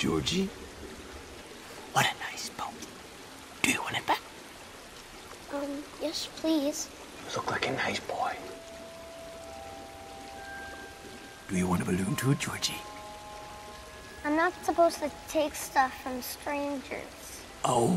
[0.00, 0.48] Georgie?
[1.92, 2.72] What a nice boat.
[3.60, 4.22] Do you want it back?
[5.52, 6.88] Um, yes, please.
[7.28, 8.32] You look like a nice boy.
[11.50, 12.80] Do you want a balloon too, Georgie?
[14.24, 17.42] I'm not supposed to take stuff from strangers.
[17.66, 17.92] Oh,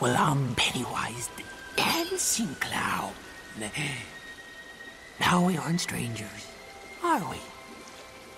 [0.00, 1.42] well, I'm Pennywise the
[1.76, 3.12] dancing clown.
[5.20, 6.46] Now we aren't strangers,
[7.04, 7.36] are we?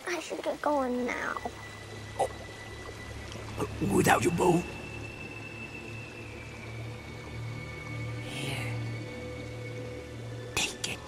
[0.08, 1.36] I should get going now.
[3.92, 4.62] Without your boat?
[8.28, 8.56] Here.
[10.54, 10.98] Take it.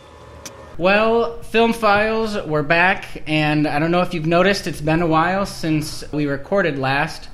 [0.78, 5.06] Well, Film Files, we're back, and I don't know if you've noticed, it's been a
[5.06, 7.28] while since we recorded last,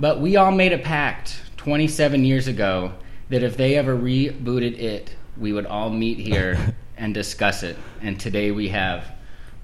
[0.00, 2.92] but we all made a pact 27 years ago
[3.28, 7.76] that if they ever rebooted it, we would all meet here and discuss it.
[8.00, 9.04] And today we have.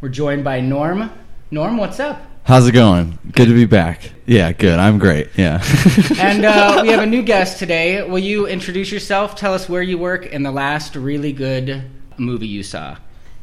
[0.01, 1.11] We're joined by Norm.
[1.51, 2.21] Norm, what's up?
[2.45, 3.19] How's it going?
[3.33, 4.13] Good to be back.
[4.27, 4.79] Yeah, good.
[4.79, 5.31] I'm great.
[5.35, 5.65] Yeah.
[6.19, 8.07] And uh, we have a new guest today.
[8.07, 9.35] Will you introduce yourself?
[9.35, 12.99] Tell us where you work and the last really good movie you saw.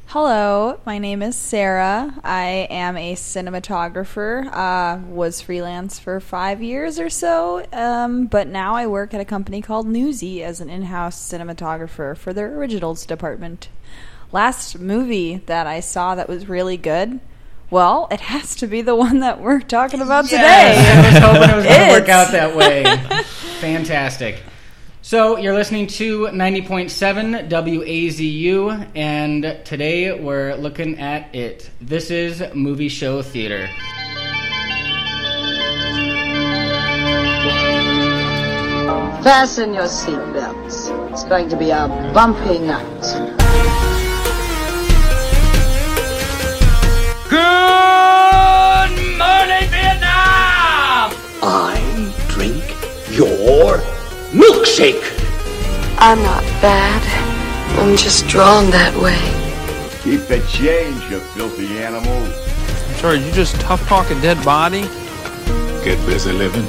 [0.05, 2.13] Hello, my name is Sarah.
[2.23, 4.45] I am a cinematographer.
[4.53, 9.25] Uh, was freelance for five years or so, um, but now I work at a
[9.25, 13.67] company called Newsy as an in-house cinematographer for their originals department.
[14.31, 17.19] Last movie that I saw that was really good.
[17.71, 20.99] Well, it has to be the one that we're talking about Yes, today.
[20.99, 22.83] I was hoping it was going to work It's- out that way.
[23.61, 24.43] Fantastic.
[25.01, 31.69] So you're listening to 90.7 WAZU, and today we're looking at it.
[31.79, 33.69] This is Movie Show Theater.
[39.23, 40.89] Fasten your seatbelts.
[41.11, 43.90] It's going to be a bumpy night.
[53.21, 53.77] Your
[54.33, 55.03] milkshake.
[55.99, 57.01] I'm not bad.
[57.77, 59.21] I'm just drawn that way.
[60.01, 62.25] Keep the change, you filthy animal.
[62.97, 64.81] Sorry, you just tough talk a dead body?
[65.85, 66.65] Get busy living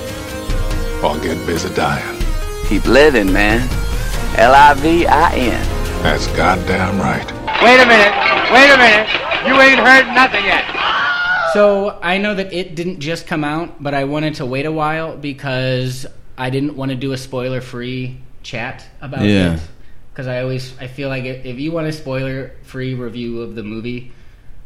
[1.02, 2.22] or get busy dying.
[2.68, 3.66] Keep living, man.
[4.36, 6.02] L I V I N.
[6.02, 7.24] That's goddamn right.
[7.62, 8.12] Wait a minute.
[8.52, 9.08] Wait a minute.
[9.48, 10.64] You ain't heard nothing yet.
[11.54, 14.72] So I know that it didn't just come out, but I wanted to wait a
[14.72, 16.06] while because
[16.38, 19.54] I didn't want to do a spoiler-free chat about Yeah.
[19.54, 19.60] it.
[20.12, 24.12] Because I always I feel like if you want a spoiler-free review of the movie,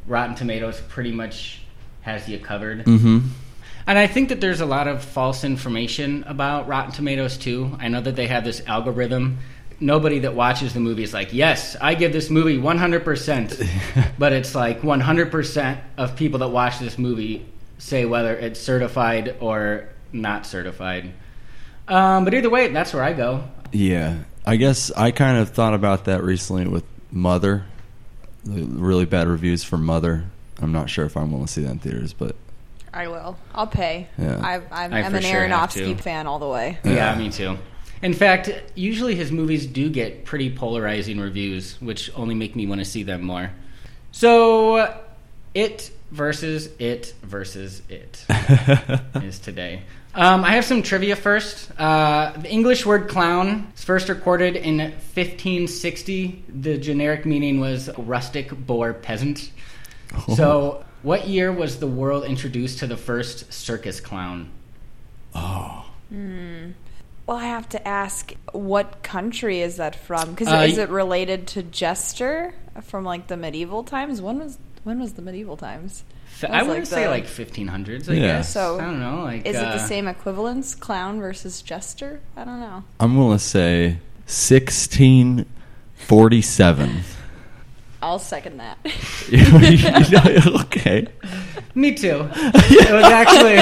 [0.07, 1.61] Rotten Tomatoes pretty much
[2.03, 2.83] has you covered.
[2.83, 3.19] hmm
[3.87, 7.77] And I think that there's a lot of false information about Rotten Tomatoes too.
[7.81, 9.39] I know that they have this algorithm.
[9.79, 13.69] Nobody that watches the movie is like, yes, I give this movie 100%.
[14.19, 17.47] but it's like 100% of people that watch this movie
[17.79, 21.13] say whether it's certified or not certified.
[21.89, 23.45] Um, but either way, that's where I go.
[23.73, 24.19] Yeah.
[24.45, 27.65] I guess I kind of thought about that recently with Mother.
[28.45, 30.25] The really bad reviews for Mother.
[30.61, 32.37] I'm not sure if I'm willing to see that in theaters, but
[32.95, 33.37] I will.
[33.55, 34.09] I'll pay.
[34.17, 34.41] Yeah.
[34.43, 34.55] I,
[34.85, 35.43] I'm, I I'm an sure.
[35.43, 36.79] Aronofsky fan all the way.
[36.85, 37.59] Yeah, me too.
[38.03, 42.81] In fact, usually his movies do get pretty polarizing reviews, which only make me want
[42.81, 43.51] to see them more.
[44.13, 44.95] So,
[45.55, 48.25] it versus it versus it
[49.23, 49.83] is today.
[50.17, 51.71] Um, I have some trivia first.
[51.79, 56.43] Uh, the English word clown is first recorded in 1560.
[56.49, 59.51] The generic meaning was rustic boor peasant.
[60.35, 64.49] So, what year was the world introduced to the first circus clown?
[65.35, 65.85] Oh.
[66.11, 70.31] Well, I have to ask, what country is that from?
[70.31, 74.23] Because Uh, is it related to Jester from like the medieval times?
[74.23, 76.05] When was when was the medieval times?
[76.43, 78.09] F- I was would like say the- like 1500s.
[78.11, 78.27] I Yeah.
[78.39, 78.53] guess.
[78.53, 79.23] So, I don't know.
[79.25, 82.21] Like, Is it uh, the same equivalence, clown versus Jester?
[82.37, 82.85] I don't know.
[83.01, 87.01] I'm gonna say 1647.
[88.03, 88.79] I'll second that.
[90.67, 91.07] okay.
[91.75, 92.29] Me too.
[92.35, 93.57] It was actually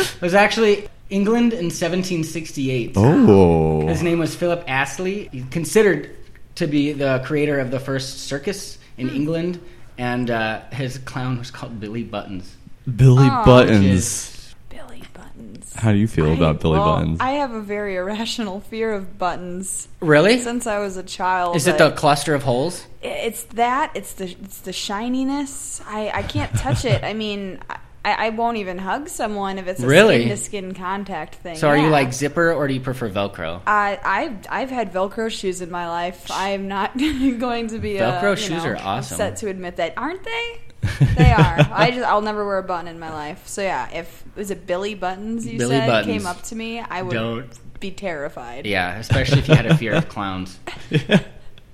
[0.00, 2.92] it was actually England in 1768.
[2.96, 3.86] Oh.
[3.88, 5.28] His name was Philip Astley.
[5.32, 6.10] He's considered
[6.56, 9.60] to be the creator of the first circus in England,
[9.98, 12.56] and uh, his clown was called Billy Buttons.
[12.94, 13.44] Billy Aw.
[13.44, 14.54] Buttons.
[14.68, 15.74] Billy Buttons.
[15.74, 17.18] How do you feel about Billy well, Buttons?
[17.20, 19.88] I have a very irrational fear of buttons.
[20.00, 20.40] Really?
[20.40, 21.56] Since I was a child.
[21.56, 22.86] Is it the but cluster of holes?
[23.02, 23.92] It's that.
[23.94, 25.80] It's the it's the shininess.
[25.86, 27.02] I I can't touch it.
[27.02, 27.58] I mean.
[27.68, 27.78] I,
[28.14, 30.20] I won't even hug someone if it's a Really?
[30.22, 31.56] skin to skin contact thing.
[31.56, 33.62] So are you like zipper or do you prefer Velcro?
[33.66, 36.30] I, I've I've had Velcro shoes in my life.
[36.30, 36.96] I am not
[37.38, 39.14] going to be uh, Velcro you shoes know, are awesome.
[39.14, 40.60] Upset to admit that, aren't they?
[41.16, 41.56] They are.
[41.72, 43.48] I just I'll never wear a button in my life.
[43.48, 46.12] So yeah, if was it Billy Buttons you Billy said Buttons.
[46.12, 47.80] came up to me, I would Don't.
[47.80, 48.66] be terrified.
[48.66, 50.58] Yeah, especially if you had a fear of clowns.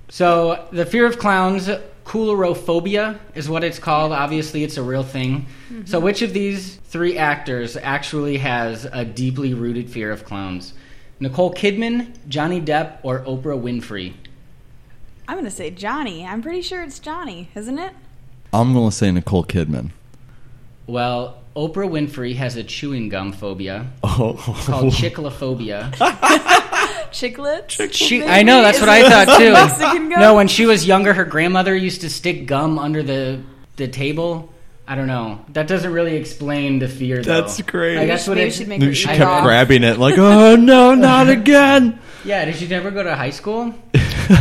[0.08, 1.69] So the fear of clowns,
[2.04, 4.12] coulrophobia, is what it's called.
[4.12, 5.46] Obviously, it's a real thing.
[5.70, 5.84] Mm-hmm.
[5.87, 10.75] So which of these three actors actually has a deeply rooted fear of clowns?
[11.20, 14.14] Nicole Kidman, Johnny Depp, or Oprah Winfrey?
[15.28, 16.26] I'm gonna say Johnny.
[16.26, 17.93] I'm pretty sure it's Johnny, isn't it?
[18.55, 19.93] I'm going to say Nicole Kidman.
[20.87, 24.34] Well, Oprah Winfrey has a chewing gum phobia Oh,
[24.66, 24.93] called
[27.12, 27.67] chicklophobia.
[27.67, 27.93] Chiclet.
[27.93, 29.52] She, I know that's Is what I thought too.
[29.52, 30.20] Mexican gum?
[30.20, 33.40] No, when she was younger, her grandmother used to stick gum under the
[33.76, 34.49] the table.
[34.87, 35.44] I don't know.
[35.50, 37.23] That doesn't really explain the fear.
[37.23, 37.40] Though.
[37.43, 37.96] That's great.
[37.99, 39.44] Like, that's what Maybe it, she'd make her she eat kept off.
[39.44, 42.00] grabbing it like, oh no, not again.
[42.25, 43.75] Yeah, did you never go to high school?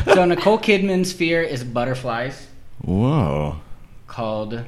[0.05, 2.47] so Nicole Kidman's fear is butterflies,
[2.83, 3.59] Whoa.
[4.07, 4.63] called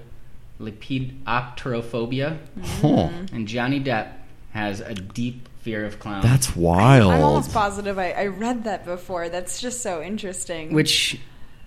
[0.60, 2.38] lepidopterophobia,
[2.82, 3.10] Huh.
[3.32, 4.12] and Johnny Depp
[4.52, 6.24] has a deep fear of clowns.
[6.24, 7.12] That's wild.
[7.12, 9.30] I'm almost positive I, I read that before.
[9.30, 10.74] That's just so interesting.
[10.74, 11.20] which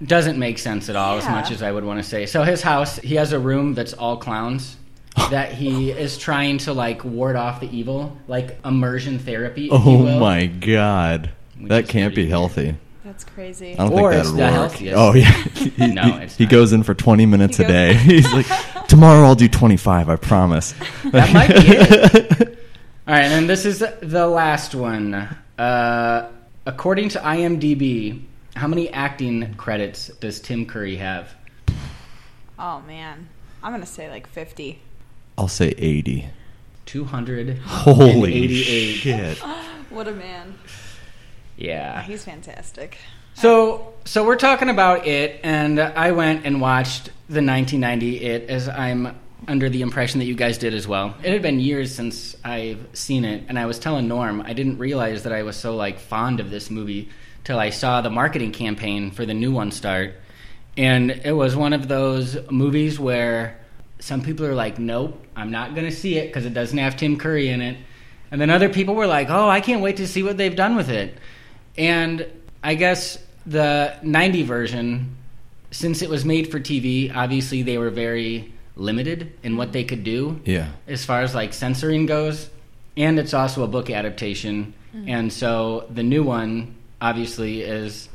[0.04, 2.26] doesn't make sense at all as much as I would want to say.
[2.26, 4.76] So his house, he has a room that's all clowns
[5.30, 9.66] that he is trying to like ward off the evil, like immersion therapy.
[9.66, 10.20] If oh you oh will.
[10.20, 11.30] my god.
[11.58, 12.76] Which That is can't be healthy.
[13.02, 13.72] That's crazy.
[13.72, 14.52] I don't Or think that'd the work.
[14.52, 14.96] healthiest.
[14.98, 15.32] Oh yeah.
[15.86, 16.50] he, No, he- it's he not.
[16.50, 17.94] goes in for 20 minutes He a day.
[17.98, 18.46] He's like,
[18.88, 20.10] tomorrow I'll do 25.
[20.10, 20.74] I promise.
[21.12, 22.55] That might be it.
[23.08, 25.14] All right, and this is the last one.
[25.56, 26.28] Uh,
[26.64, 28.24] according to IMDb,
[28.56, 31.32] how many acting credits does Tim Curry have?
[32.58, 33.28] Oh man,
[33.62, 34.80] I'm gonna say like 50.
[35.38, 36.28] I'll say 80.
[36.86, 37.58] Two hundred.
[37.58, 38.94] Holy eighty-eight.
[38.94, 39.38] shit.
[39.90, 40.58] What a man.
[41.56, 42.02] Yeah.
[42.02, 42.98] He's fantastic.
[43.34, 48.68] So, so we're talking about it, and I went and watched the 1990 It, as
[48.68, 49.16] I'm
[49.48, 51.14] under the impression that you guys did as well.
[51.22, 54.78] It had been years since I've seen it, and I was telling Norm I didn't
[54.78, 57.08] realize that I was so like fond of this movie
[57.44, 60.14] till I saw the marketing campaign for the new one start,
[60.76, 63.58] and it was one of those movies where
[63.98, 66.96] some people are like, "Nope, I'm not going to see it because it doesn't have
[66.96, 67.76] Tim Curry in it,"
[68.30, 70.74] and then other people were like, "Oh, I can't wait to see what they've done
[70.74, 71.16] with it."
[71.78, 72.26] And
[72.64, 75.16] I guess the 90 version,
[75.70, 80.04] since it was made for TV, obviously they were very limited in what they could
[80.04, 80.68] do Yeah.
[80.86, 82.48] as far as like censoring goes.
[82.96, 84.74] And it's also a book adaptation.
[84.94, 85.08] Mm.
[85.08, 88.08] And so the new one, obviously, is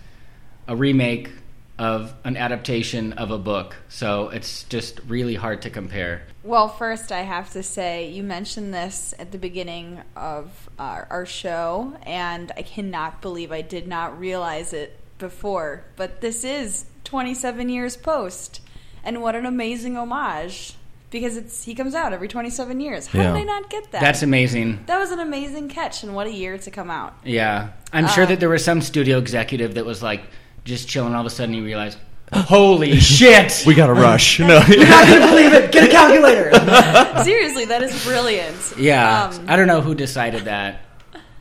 [0.67, 1.29] a remake
[1.77, 3.75] of an adaptation of a book.
[3.89, 6.23] So it's just really hard to compare.
[6.43, 11.25] Well, first, I have to say, you mentioned this at the beginning of our, our
[11.25, 15.83] show, and I cannot believe I did not realize it before.
[15.95, 18.61] But this is 27 years post,
[19.03, 20.73] and what an amazing homage!
[21.09, 23.07] Because it's he comes out every 27 years.
[23.07, 23.33] How Yeah.
[23.33, 23.99] did I not get that?
[24.01, 24.83] That's amazing.
[24.85, 27.13] that was an amazing catch, and what a year to come out.
[27.25, 27.69] Yeah.
[27.91, 30.21] I'm sure Uh, that there was some studio executive that was like
[30.63, 31.13] just chilling.
[31.13, 31.97] All of a sudden, he realized.
[32.33, 33.63] holy shit!
[33.67, 34.39] We got to rush.
[34.39, 34.59] No.
[34.59, 35.71] not gonna believe it.
[35.73, 37.23] Get a calculator.
[37.25, 38.55] Seriously, that is brilliant.
[38.77, 40.79] yeah, Um, I don't know who decided that,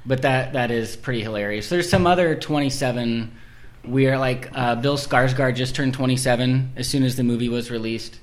[0.04, 1.68] but that that is pretty hilarious.
[1.68, 3.30] There's some other 27
[3.84, 8.18] weird, like uh, Bill Skarsgård just turned 27 as soon as the movie was released.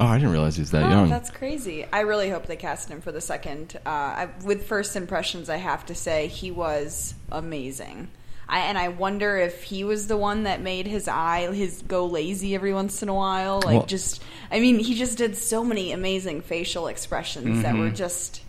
[0.00, 1.08] Oh, I didn't realize he was that Oh, young.
[1.10, 1.84] that's crazy.
[1.92, 3.76] I really hope they cast him for the second.
[3.84, 8.08] Uh, I, with first impressions, I have to say he was amazing.
[8.48, 12.06] I, and I wonder if he was the one that made his eye his go
[12.06, 13.56] lazy every once in a while.
[13.64, 14.22] Like Well- just,
[14.52, 17.80] I mean, he just did so many amazing facial expressions that Mm-hmm.
[17.82, 18.42] were just.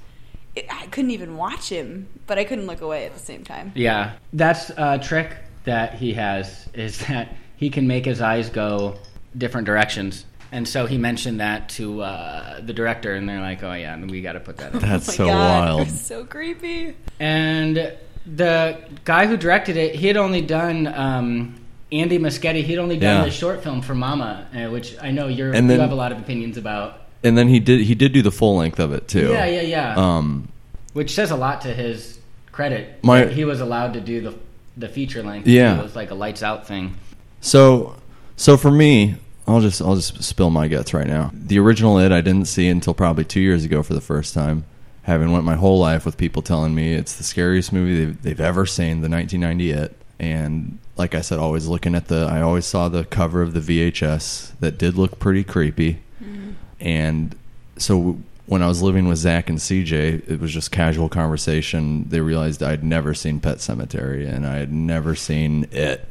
[0.55, 3.71] It, I couldn't even watch him, but I couldn't look away at the same time.
[3.75, 5.35] Yeah, that's a trick
[5.69, 8.95] that he has is that he can make his eyes go
[9.37, 10.25] different directions.
[10.51, 14.09] And so he mentioned that to uh, the director, and they're like, "Oh yeah, and
[14.09, 14.79] we got to put that." in.
[14.79, 15.35] That's Oh my so God,
[15.65, 15.81] wild.
[15.81, 16.95] it was so creepy.
[17.19, 17.93] And
[18.25, 21.55] the guy who directed it, he had only done um,
[21.91, 22.63] Andy Muschietti.
[22.63, 23.25] He'd only done Yeah.
[23.25, 26.11] the short film for Mama, uh, which I know you're And you have a lot
[26.11, 26.99] of opinions about.
[27.23, 29.29] And then he did he did do the full length of it too.
[29.29, 29.93] Yeah, yeah, yeah.
[29.95, 30.49] Um,
[30.93, 32.17] which says a lot to his
[32.51, 33.03] credit.
[33.03, 34.33] My- that he was allowed to do the
[34.79, 35.47] the feature length.
[35.47, 35.79] Yeah.
[35.79, 36.95] it was like a lights out thing.
[37.41, 37.95] So,
[38.35, 39.15] so for me,
[39.47, 41.31] I'll just I'll just spill my guts right now.
[41.33, 44.65] The original it I didn't see until probably two years ago for the first time.
[45.03, 48.39] Having went my whole life with people telling me it's the scariest movie they've, they've
[48.39, 52.65] ever seen, the 1990 It, and like I said, always looking at the I always
[52.65, 56.51] saw the cover of the VHS that did look pretty creepy, mm-hmm.
[56.79, 57.35] and
[57.77, 62.09] so when I was living with Zach and CJ, it was just casual conversation.
[62.09, 66.07] They realized I'd never seen Pet Sematary and I had never seen it,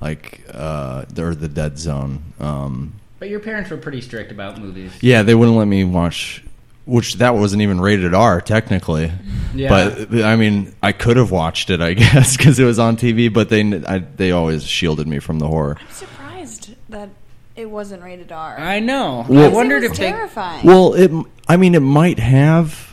[0.00, 2.24] like uh, or the Dead Zone.
[2.40, 4.90] Um, But your parents were pretty strict about movies.
[5.00, 6.42] Yeah, they wouldn't let me watch.
[6.84, 9.12] Which that wasn't even rated R technically.
[9.54, 9.68] Yeah.
[9.68, 13.32] But I mean, I could have watched it, I guess, because it was on TV.
[13.32, 15.76] But they I, they always shielded me from the horror.
[17.58, 18.58] I'm surprised that it wasn't rated R.
[18.58, 19.26] I know.
[19.28, 20.10] Well- I wondered it if was they.
[20.10, 20.64] terrifying.
[20.66, 21.10] Well, it.
[21.48, 22.86] I mean, it might have.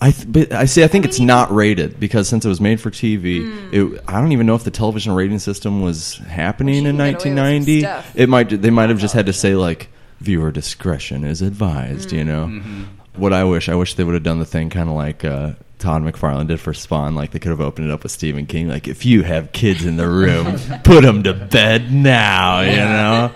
[0.00, 0.84] I th- but I see.
[0.84, 3.68] I think it's not rated because since it was made for TV, Hmm.
[3.94, 7.12] it, I don't even know if the television rating system was happening Well, in she
[7.14, 8.22] can get away with some 1990.
[8.22, 8.62] It might.
[8.62, 9.88] They might have just had to say like
[10.20, 12.10] viewer discretion is advised.
[12.10, 12.16] Hmm.
[12.16, 12.46] You know.
[12.46, 12.82] Mm-hmm.
[13.16, 15.52] What I wish, I wish they would have done the thing kind of like uh,
[15.78, 17.14] Todd McFarlane did for Spawn.
[17.14, 18.68] Like they could have opened it up with Stephen King.
[18.68, 22.60] Like if you have kids in the room, put them to bed now.
[22.60, 23.32] You know.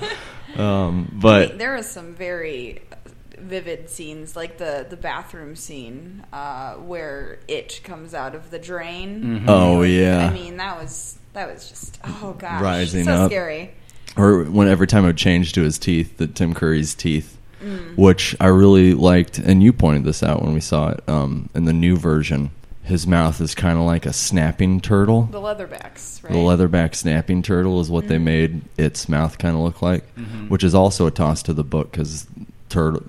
[0.59, 2.83] Um, but there are some very
[3.39, 9.43] vivid scenes, like the the bathroom scene uh, where it comes out of the drain.
[9.43, 9.45] Mhm.
[9.49, 10.29] Oh, yeah.
[10.29, 13.31] I mean that was that was just oh gosh, Rising so up.
[13.31, 13.71] scary.
[14.17, 17.95] or when every time it would change to his teeth, the Tim Curry's teeth, Mm.
[17.99, 21.67] which I really liked, and you pointed this out when we saw it um, in
[21.67, 22.51] the new version.
[22.91, 25.29] His mouth is kind of like a snapping turtle.
[25.31, 26.33] The leatherbacks, right?
[26.33, 28.23] The leatherback snapping turtle is what they Mhm.
[28.23, 30.49] made its mouth kind of look like, Mhm.
[30.51, 32.27] which is also a toss to the book because
[32.69, 33.05] turtle,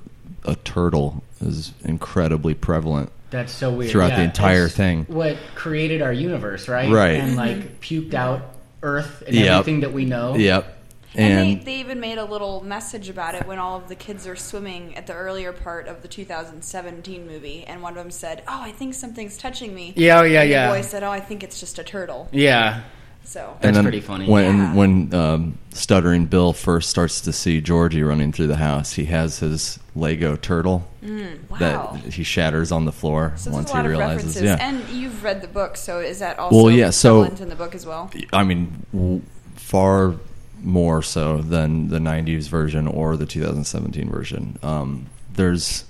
[0.46, 3.10] a turtle is incredibly prevalent.
[3.32, 3.92] That's so weird.
[3.92, 5.06] throughout Yeah, the entire it's thing.
[5.08, 6.92] What created our universe, right?
[6.92, 7.20] Right.
[7.20, 8.42] And like puked out
[8.84, 9.48] Earth and Yep.
[9.48, 10.36] everything that we know.
[10.36, 10.78] Yep.
[11.14, 13.96] And, And, they, they even made a little message about it when all of the
[13.96, 18.12] kids are swimming at the earlier part of the 2017 movie, and one of them
[18.12, 20.68] said, "Oh, I think something's touching me." Yeah, oh, yeah, and yeah.
[20.72, 22.84] The boy said, "Oh, I think it's just a turtle." Yeah.
[23.24, 24.28] So and then pretty funny.
[24.28, 24.74] When Yeah.
[24.74, 29.40] when um, stuttering Bill first starts to see Georgie running through the house, he has
[29.40, 32.00] his Lego turtle Mm, wow.
[32.04, 34.36] that he shatters on the floor So once a he lot of realizes.
[34.38, 37.50] references, Yeah, and you've read the book, so is that also Well, yeah, so- in
[37.50, 38.10] the book as well?
[38.34, 39.22] I mean, w-
[39.56, 40.16] far
[40.64, 44.58] more so than the '90s version or the 2017 version.
[44.62, 45.86] Um, there's,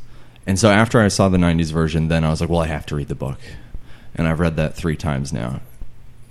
[0.46, 2.86] and so after I saw the '90s version, then I was like, well, I have
[2.88, 3.40] to read the book,
[4.16, 5.62] and I've read that three times now,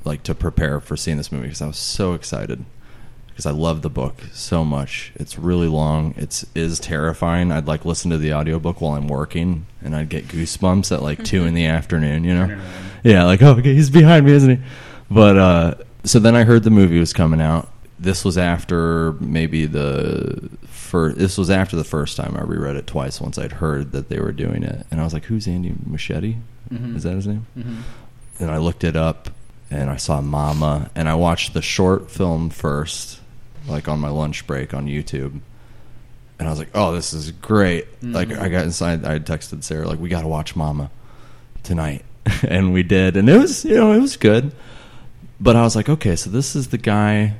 [0.05, 2.65] like to prepare for seeing this movie because I was so excited
[3.41, 5.13] because I love the book so much.
[5.15, 6.13] It's really long.
[6.19, 7.51] It's is terrifying.
[7.51, 11.25] I'd like listen to the audiobook while I'm working, and I'd get goosebumps at like
[11.25, 12.25] two in the afternoon.
[12.25, 12.61] You know,
[13.03, 14.63] yeah, like oh, okay, he's behind me, isn't he?
[15.11, 17.71] But uh, so then I heard the movie was coming out.
[18.03, 21.19] This was after maybe the first.
[21.19, 23.21] This was after the first time I reread it twice.
[23.21, 26.37] Once I'd heard that they were doing it, and I was like, "Who's Andy Machete?
[26.73, 26.97] Mhm.
[26.97, 27.77] Is that his name?" Mhm.
[28.39, 29.29] And I looked it up,
[29.71, 33.21] and I saw Mama, and I watched the short film first,
[33.69, 35.41] like on my lunch break on YouTube.
[36.39, 38.41] And I was like, "Oh, this is great!" Like Mhm.
[38.41, 39.05] I got inside.
[39.05, 40.91] I texted Sarah, like, "We got to watch Mama
[41.63, 42.03] tonight,"
[42.49, 44.53] and we did, and it was, you know, it was good.
[45.39, 47.35] But I was like, "Okay, so this is the guy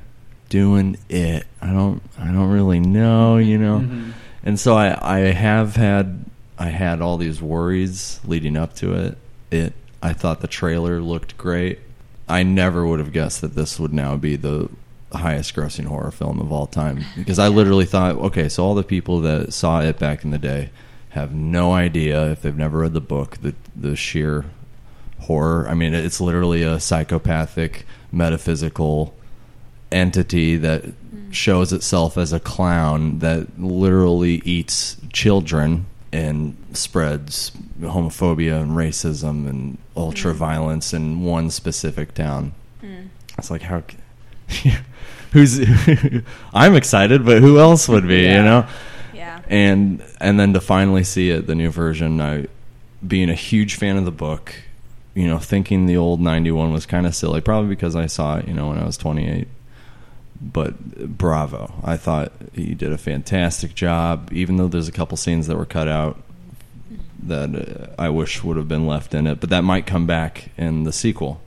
[0.51, 1.47] doing it.
[1.63, 4.13] I don't, I don't really know, you know." Mhm.
[4.45, 6.25] And so I, I have had,
[6.59, 9.19] I had all these worries leading up to it.
[9.51, 11.79] It, I thought the trailer looked great.
[12.29, 14.69] I never would have guessed that this would now be the
[15.13, 18.85] highest grossing horror film of all time because I literally thought, okay, so all the
[18.85, 20.71] people that saw it back in the day
[21.11, 24.45] have no idea if they've never read the book the the sheer
[25.23, 25.67] horror.
[25.69, 29.13] I mean, it's literally a psychopathic metaphysical
[29.93, 30.85] entity that
[31.31, 39.79] shows itself as a clown that literally eats children and spreads homophobia and racism and
[39.97, 42.53] ultra violence in one specific town.
[42.83, 43.09] Mm.
[43.39, 43.83] It's like how
[45.33, 45.61] who's
[46.53, 48.37] I'm excited, but who else would be, Yeah.
[48.39, 48.67] you know?
[49.15, 49.41] Yeah.
[49.49, 52.47] And and then to finally see it, the new version, I
[53.07, 54.55] being a huge fan of the book,
[55.15, 58.49] you know, thinking the old 91 was kind of silly, probably because I saw it,
[58.49, 59.47] you know, when I was 28.
[60.41, 61.75] But bravo.
[61.85, 65.67] I thought he did a fantastic job, even though there's a couple scenes that were
[65.67, 66.23] cut out
[67.25, 70.51] that uh, I wish would have been left in it, but that might come back
[70.57, 71.41] in the sequel.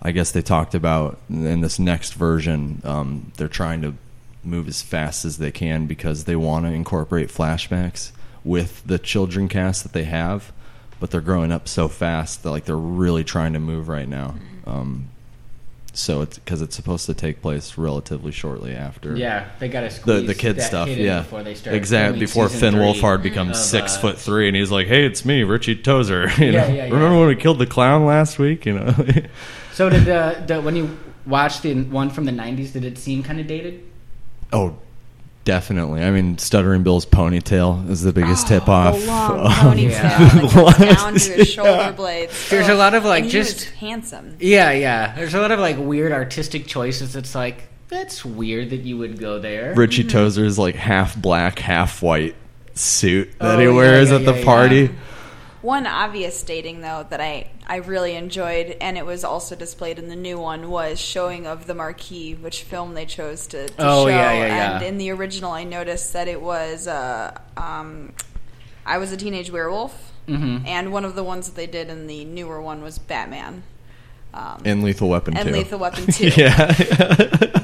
[0.00, 3.94] I guess they talked about in this next version, um, they're trying to
[4.44, 8.12] move as fast as they can because they want to incorporate flashbacks
[8.44, 10.52] with the children cast that they have,
[11.00, 14.34] but they're growing up so fast that like they're really trying to move right now.
[14.66, 15.08] Um,
[15.98, 19.16] so it's because it's supposed to take place relatively shortly after.
[19.16, 20.86] Yeah, they gotta the squeeze the kid that stuff.
[20.88, 23.64] kid in yeah, before they start exactly filming before season Finn three Wolfhard becomes of,
[23.64, 26.74] six uh, foot three, and he's like, "Hey, it's me, Richie Tozier." You Yeah, know?
[26.74, 26.94] yeah, yeah.
[26.94, 28.64] Remember when we killed the clown last week?
[28.66, 28.94] You know.
[29.72, 33.22] So did the, the when you watched the one from the '90s, did it seem
[33.22, 33.84] kind of dated?
[34.52, 34.76] Oh,
[35.48, 36.02] definitely.
[36.02, 39.00] I mean, Stuttering Bill's ponytail is the biggest Oh, tip off.
[39.00, 41.92] the long of ponytail the like, down to his shoulder yeah.
[41.92, 42.50] blades.
[42.50, 44.36] There's Oh, a lot of like and he was just handsome.
[44.40, 45.14] Yeah, yeah.
[45.16, 47.16] There's a lot of like weird artistic choices.
[47.16, 49.72] It's like that's weird that you would go there.
[49.74, 50.18] Richie mm-hmm.
[50.18, 52.34] Tozier's like half black, half white
[52.74, 54.90] suit that Oh, he wears yeah, at the yeah, party.
[55.62, 55.66] Yeah.
[55.68, 60.08] One obvious dating though that I I really enjoyed, and it was also displayed in
[60.08, 64.04] the new one, was showing of the marquee, which film they chose to, to Oh,
[64.04, 64.08] show.
[64.08, 64.76] yeah, yeah, yeah.
[64.76, 68.12] And in the original, I noticed that it was uh, um,
[68.86, 70.66] I was a teenage werewolf, Mhm.
[70.66, 73.62] and one of the ones that they did in the newer one was Batman.
[74.34, 75.54] Um, And Lethal Weapon and 2.
[75.54, 76.28] Lethal Weapon 2.
[76.36, 76.72] yeah.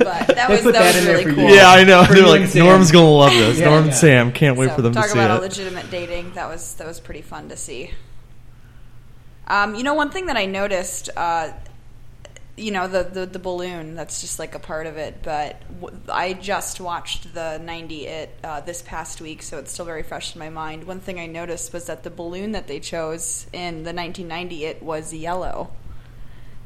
[0.04, 1.48] But that was put that, that was really cool.
[1.48, 1.54] you.
[1.56, 2.04] Yeah, I know.
[2.04, 2.66] They're like, Sam.
[2.66, 3.58] Norm's gonna love this.
[3.58, 3.90] Yeah, Norm yeah.
[3.90, 5.38] and Sam can't wait So, for them to talk see about it.
[5.38, 6.32] a legitimate dating.
[6.34, 7.92] That was that was pretty fun to see.
[9.46, 11.52] Um, you know, one thing that I noticed, uh,
[12.56, 13.94] you know, the, the the balloon.
[13.94, 15.18] That's just like a part of it.
[15.22, 19.84] But w- I just watched the '90 It uh, this past week, so it's still
[19.84, 20.84] very fresh in my mind.
[20.84, 24.82] One thing I noticed was that the balloon that they chose in the 1990 It
[24.82, 25.72] was yellow,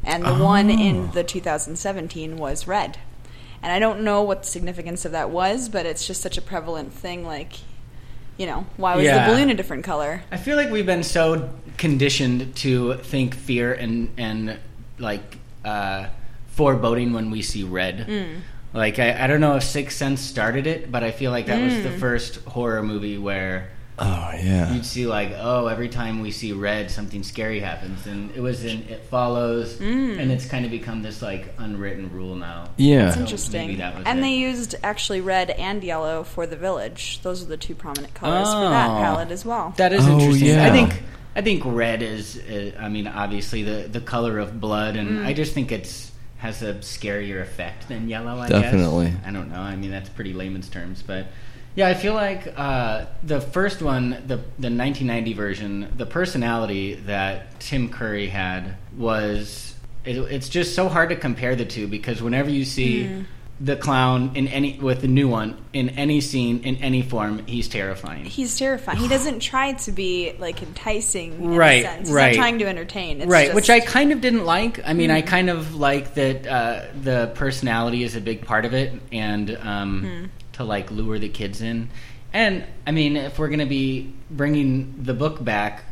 [0.04, 2.98] and the one in the 2017 was red.
[3.62, 6.42] And I don't know what the significance of that was, but it's just such a
[6.42, 7.24] prevalent thing.
[7.26, 7.52] Like,
[8.36, 9.26] you know, why was Yeah.
[9.26, 10.22] the balloon a different color?
[10.30, 14.58] I feel like we've been so conditioned to think fear and and
[14.98, 16.06] like uh,
[16.48, 18.06] foreboding when we see red.
[18.08, 18.40] Mm.
[18.72, 21.60] Like I, I don't know if Sixth Sense started it, but I feel like that
[21.62, 21.98] was the Mm.
[22.00, 24.72] first horror movie where Oh yeah.
[24.72, 28.64] you'd see like, oh, every time we see red, something scary happens, and it was
[28.64, 30.18] in It Follows, Mm.
[30.20, 32.68] and it's kind of become this like unwritten rule now.
[32.76, 33.04] Yeah.
[33.06, 33.66] That's So interesting.
[33.66, 34.22] Maybe that was and it.
[34.22, 37.20] they used actually red and yellow for the village.
[37.22, 38.94] Those are the two prominent colors for that Oh.
[39.02, 39.74] palette as well.
[39.76, 40.48] That is Oh, interesting.
[40.48, 40.66] yeah.
[40.66, 41.02] I think
[41.36, 42.36] I think red is.
[42.36, 45.26] Uh, I mean, obviously the the color of blood, and Mm.
[45.26, 48.38] I just think it's has a scarier effect than yellow.
[48.38, 49.06] I Definitely.
[49.06, 49.16] guess.
[49.26, 49.58] I don't know.
[49.60, 51.26] I mean, that's pretty layman's terms, but
[51.78, 57.60] yeah, I feel like uh, the first one, the the 1990 version, the personality that
[57.60, 59.74] Tim Curry had was.
[60.04, 63.26] It, it's just so hard to compare the two because whenever you see Mm.
[63.60, 67.68] the clown in any with the new one in any scene in any form, he's
[67.68, 68.24] terrifying.
[68.24, 68.98] He's terrifying.
[68.98, 72.08] He doesn't try to be like enticing, in Right, A sense.
[72.08, 72.34] He's right.
[72.34, 73.20] trying to entertain.
[73.20, 74.80] It's right, just- which I kind of didn't like.
[74.86, 75.26] I mean, I Mhm.
[75.26, 80.02] kind of like that uh, the personality is a big part of it, and um,
[80.02, 80.24] Hmm.
[80.58, 81.88] To like lure the kids in.
[82.32, 85.84] And I mean, if we're going to be bringing the book back,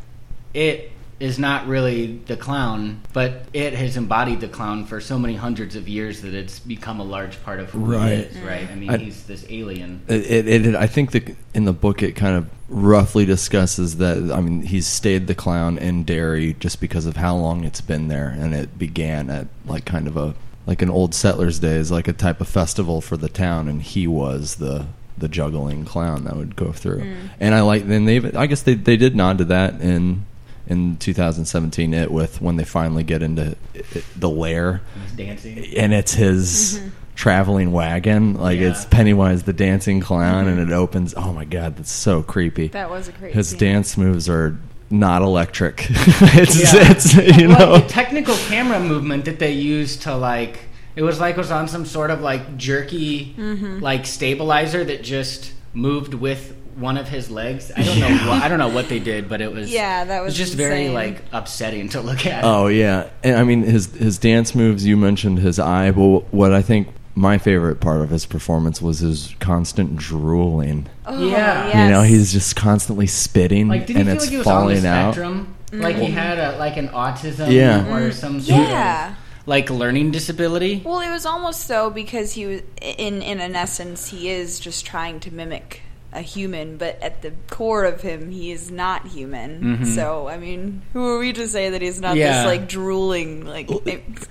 [0.53, 5.35] it is not really the clown, but it has embodied the clown for so many
[5.35, 8.09] hundreds of years that it's become a large part of who Right.
[8.09, 8.37] he is.
[8.39, 8.69] Right?
[8.69, 10.01] I mean, I- he's this alien.
[10.07, 14.17] It, it, it, I think that in the book it kind of roughly discusses that.
[14.31, 18.09] I mean, he's stayed the clown in Derry just because of how long it's been
[18.09, 20.35] there, and it began at like kind of a
[20.67, 24.05] like an old settlers' days, like a type of festival for the town, and he
[24.05, 24.85] was the
[25.17, 26.99] the juggling clown that would go through.
[27.01, 27.29] Mm.
[27.39, 30.25] And I like then they I guess they they did nod to that in
[30.67, 35.65] in 2017 it with when they finally get into it, the lair He's dancing.
[35.77, 36.89] and it's his Mm-hmm.
[37.15, 38.33] traveling wagon.
[38.35, 38.71] Like Yeah.
[38.71, 41.13] it's Pennywise the dancing clown, and it opens.
[41.17, 42.67] Oh my god, that's so creepy.
[42.67, 43.59] That was a great His scene.
[43.59, 44.55] dance moves are
[44.89, 45.85] not electric.
[45.89, 46.91] it's, Yeah.
[46.91, 47.77] it's you well, know.
[47.79, 50.59] the technical camera movement that they used to like
[50.95, 53.81] it was like it was on some sort of like jerky Mhm.
[53.81, 57.71] like stabilizer that just moved with one of his legs.
[57.75, 60.19] I don't know what I don't know what they did, but it was Yeah, that
[60.19, 62.43] it was just very like upsetting to look at.
[62.43, 64.85] Oh yeah, and I mean his his dance moves.
[64.85, 68.99] You mentioned his eye, but what I think my favorite part of his performance was
[68.99, 70.87] his constant drooling.
[71.05, 71.85] Oh, Yeah.
[71.85, 74.87] You know, he's just constantly spitting, Like and it's like he was on falling the
[74.89, 75.13] out.
[75.15, 75.55] spectrum?
[75.73, 77.91] Like he had a like an autism Yeah.
[77.93, 79.09] or some sort Yeah.
[79.09, 79.15] of
[79.47, 80.81] like learning disability.
[80.85, 84.85] Well, it was almost so because he was in in an essence he is just
[84.85, 85.81] trying to mimic
[86.13, 89.79] a human, but at the core of him he is not human.
[89.79, 89.95] Mhm.
[89.95, 92.43] So I mean, who are we to say that he's not Yeah.
[92.43, 93.69] this like drooling like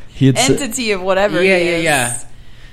[0.08, 1.42] He had s- entity of whatever?
[1.42, 1.84] yeah, he yeah, is?
[1.84, 2.18] yeah.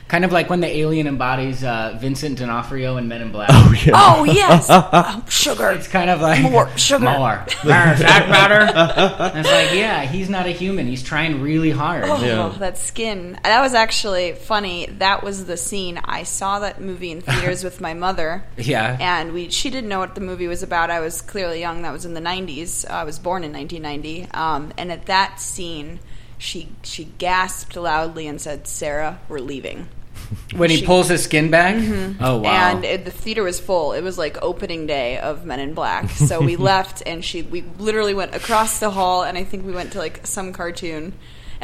[0.09, 3.49] Kind of like when the alien embodies uh, Vincent D'Onofrio in Men in Black.
[3.51, 3.91] Oh yeah.
[3.95, 5.71] Oh yes, oh, sugar.
[5.71, 7.03] It's kind of like More sugar.
[7.05, 8.71] more, more fat powder.
[9.33, 10.85] And it's like, yeah, he's not a human.
[10.87, 12.03] He's trying really hard.
[12.05, 12.53] Oh, Yeah.
[12.59, 13.39] that skin.
[13.43, 14.85] That was actually funny.
[14.99, 15.99] That was the scene.
[16.03, 18.43] I saw that movie in theaters with my mother.
[18.57, 18.95] Yeah.
[18.99, 20.91] And we she didn't know what the movie was about.
[20.91, 21.81] I was clearly young.
[21.81, 22.87] That was in the 90s.
[22.89, 24.29] I was born in 1990.
[24.31, 25.99] Um, and at that scene,
[26.43, 29.87] she she gasped loudly and said, "Sarah, we're leaving."
[30.55, 31.75] When he She- pulls his skin back.
[31.75, 32.23] Mm-hmm.
[32.23, 32.49] Oh wow.
[32.49, 33.93] And it, the theater was full.
[33.93, 36.09] It was like opening day of Men in Black.
[36.11, 39.71] So we left, and she we literally went across the hall, and I think we
[39.71, 41.13] went to like some cartoon,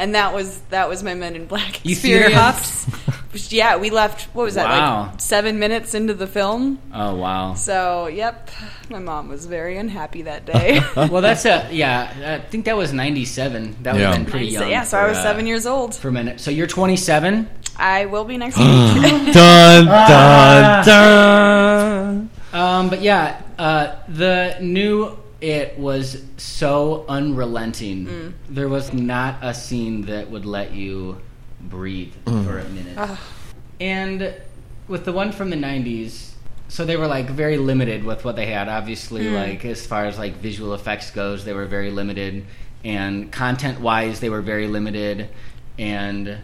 [0.00, 3.52] and that was that was my Men in Black You theater experience.
[3.52, 4.22] yeah, we left.
[4.34, 4.66] What was that?
[4.68, 5.10] Wow.
[5.12, 6.80] Like seven minutes into the film.
[6.92, 7.54] oh wow.
[7.54, 8.50] So yep,
[8.90, 10.80] my mom was very unhappy that day.
[10.96, 12.40] well, that's a yeah.
[12.42, 13.76] I think that was ninety seven.
[13.82, 14.08] That would Yeah.
[14.12, 14.68] have been pretty young.
[14.68, 15.94] yeah, so I for, was uh, seven years old.
[15.94, 16.40] for a minute.
[16.40, 17.48] So you're 27.
[17.76, 18.66] I will be next week.
[18.66, 22.30] dun dun dun.
[22.52, 28.06] Um, but yeah, uh, the new it was so unrelenting.
[28.06, 28.32] Mm.
[28.48, 31.20] There was not a scene that would let you
[31.60, 32.44] breathe Mm.
[32.44, 32.94] for a minute.
[32.96, 33.18] Ugh.
[33.80, 34.34] And
[34.88, 36.34] with the one from the 90s,
[36.68, 38.68] so they were like very limited with what they had.
[38.68, 39.34] Obviously, Mm.
[39.34, 42.44] like as far as like visual effects goes, they were very limited,
[42.84, 45.28] and content-wise, they were very limited.
[45.78, 46.36] And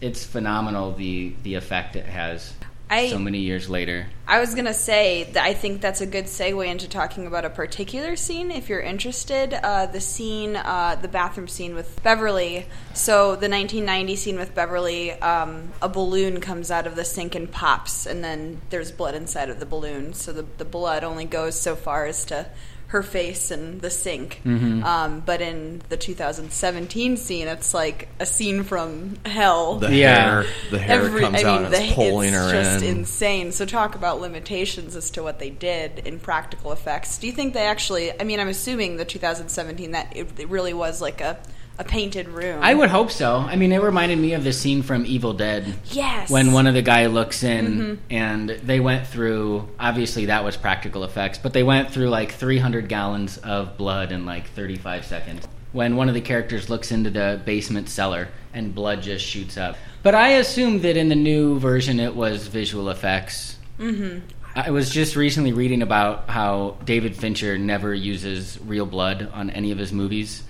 [0.00, 2.52] it's phenomenal the the effect it has
[2.88, 4.06] I- so many years later.
[4.28, 7.50] I was gonna say that I think that's a good segue into talking about a
[7.50, 8.50] particular scene.
[8.50, 12.66] If you're interested, uh, the scene, uh, the bathroom scene with Beverly.
[12.94, 17.50] So the 1990 scene with Beverly, um, a balloon comes out of the sink and
[17.50, 20.14] pops, and then there's blood inside of the balloon.
[20.14, 22.46] So the the blood only goes so far as to
[22.88, 24.40] her face and the sink.
[24.46, 24.84] Mhm.
[24.84, 29.76] Um, but in the 2017 scene, it's like a scene from hell.
[29.80, 32.52] The hair, the hair Every- comes I out mean, and it's the- pulling it's her
[32.52, 32.98] just in.
[32.98, 33.50] insane.
[33.52, 37.18] So talk about limitations as to what they did in practical effects.
[37.18, 38.12] Do you think they actually?
[38.20, 41.38] I mean, I'm assuming the 2017 that it, it really was like a
[41.78, 42.58] a painted room.
[42.62, 43.36] I would hope so.
[43.38, 45.74] I mean, it reminded me of the scene from Evil Dead.
[45.92, 46.30] Yes.
[46.30, 47.98] When one of the guy looks in Mhm.
[48.10, 52.88] and they went through, obviously that was practical effects, but they went through like 300
[52.88, 55.46] gallons of blood in like 35 seconds.
[55.72, 59.76] When one of the characters looks into the basement cellar and blood just shoots up.
[60.02, 63.56] But I assume that in the new version it was visual effects.
[63.78, 64.20] Mm-hmm.
[64.54, 69.70] I was just recently reading about how David Fincher never uses real blood on any
[69.72, 70.42] of his movies.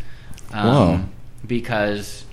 [0.53, 1.01] Um, Whoa.
[1.47, 2.25] Because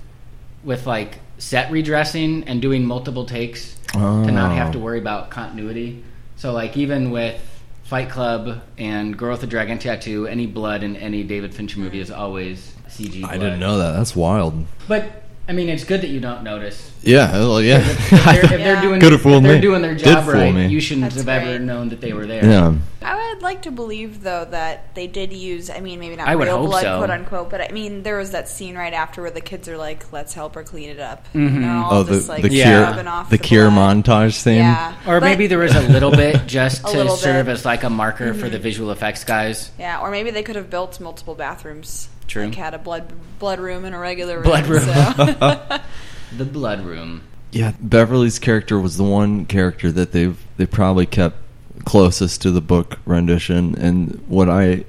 [0.62, 4.54] with like set redressing and doing multiple takes to not Oh.
[4.54, 4.82] have to oh.
[4.82, 6.02] worry about continuity.
[6.36, 7.40] So like even with
[7.84, 12.00] Fight Club and Girl with the Dragon Tattoo, any blood in any David Fincher movie
[12.00, 13.20] is always CG.
[13.20, 13.30] Blood.
[13.32, 13.92] I didn't know that.
[13.92, 14.64] That's wild.
[14.88, 16.90] But I mean, it's good that you don't notice.
[17.02, 17.80] Yeah, well, yeah.
[17.80, 19.60] If they're, if they're doing, Could have fooled if they're me.
[19.60, 20.68] doing their job fool right, me.
[20.68, 22.42] you shouldn't That's have ever known that they were there.
[22.44, 22.74] Yeah.
[23.02, 25.68] I would like to believe though that they did use.
[25.68, 26.96] I mean, maybe not I would real blood, so.
[26.96, 29.76] quote unquote, but I mean, there was that scene right after where the kids are
[29.76, 31.68] like, "Let's help her clean it up." Mhm.
[31.70, 32.94] All Oh, the just, like, the Yeah.
[32.94, 34.02] cure off the, cure blood.
[34.04, 34.56] montage scene.
[34.56, 34.94] Yeah.
[35.06, 37.52] Or But- maybe there was a little bit just to serve bit.
[37.52, 38.52] as like a marker for Mhm.
[38.52, 39.70] the visual effects guys.
[39.78, 42.08] Yeah, or maybe they could have built multiple bathrooms.
[42.28, 42.46] True.
[42.46, 44.44] Like had a blood blood room and a regular room.
[44.44, 44.84] Blood room.
[44.84, 45.80] so-
[46.36, 47.22] The blood room.
[47.52, 51.36] Yeah, Beverly's character was the one character that they've they probably kept
[51.84, 54.84] closest to the book rendition, and what I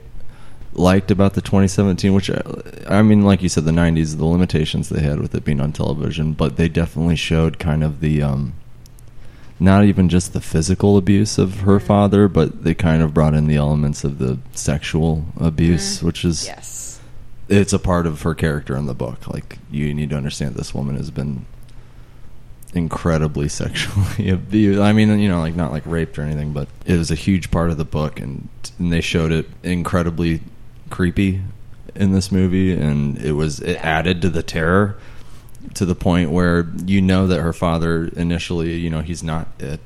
[0.73, 2.41] liked about the 2017, which I,
[2.87, 5.71] I mean, like you said, the 90s, the limitations they had with it being on
[5.71, 8.53] television, but they definitely showed kind of the um,
[9.59, 11.87] not even just the physical abuse of her mm-hmm.
[11.87, 16.07] father, but they kind of brought in the elements of the sexual abuse, mm-hmm.
[16.07, 16.94] which is yes.
[17.47, 19.27] It's a part of her character in the book.
[19.31, 21.45] Like you need to understand this woman has been
[22.73, 24.79] incredibly sexually abused.
[24.79, 27.51] I mean, you know, like not like raped or anything, but it was a huge
[27.51, 28.47] part of the book, and,
[28.79, 30.41] and they showed it incredibly
[30.89, 31.41] creepy
[31.95, 34.97] in this movie, and it was it added to the terror
[35.73, 39.79] to the point where you know that her father initially, you know, he's not it,